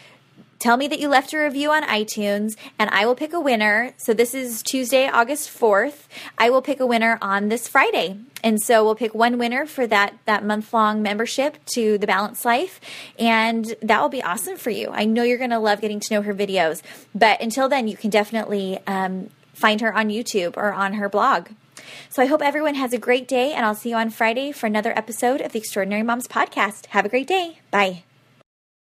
[0.58, 3.94] Tell me that you left a review on iTunes and I will pick a winner.
[3.98, 6.08] So this is Tuesday, August 4th.
[6.38, 8.18] I will pick a winner on this Friday.
[8.44, 12.82] And so we'll pick one winner for that that month-long membership to the Balanced Life
[13.20, 14.90] and that will be awesome for you.
[14.92, 16.82] I know you're going to love getting to know her videos.
[17.14, 21.50] But until then, you can definitely um, find her on YouTube or on her blog.
[22.10, 24.68] So I hope everyone has a great day, and I'll see you on Friday for
[24.68, 26.88] another episode of the Extraordinary Moms Podcast.
[26.88, 27.60] Have a great day.
[27.72, 28.04] Bye.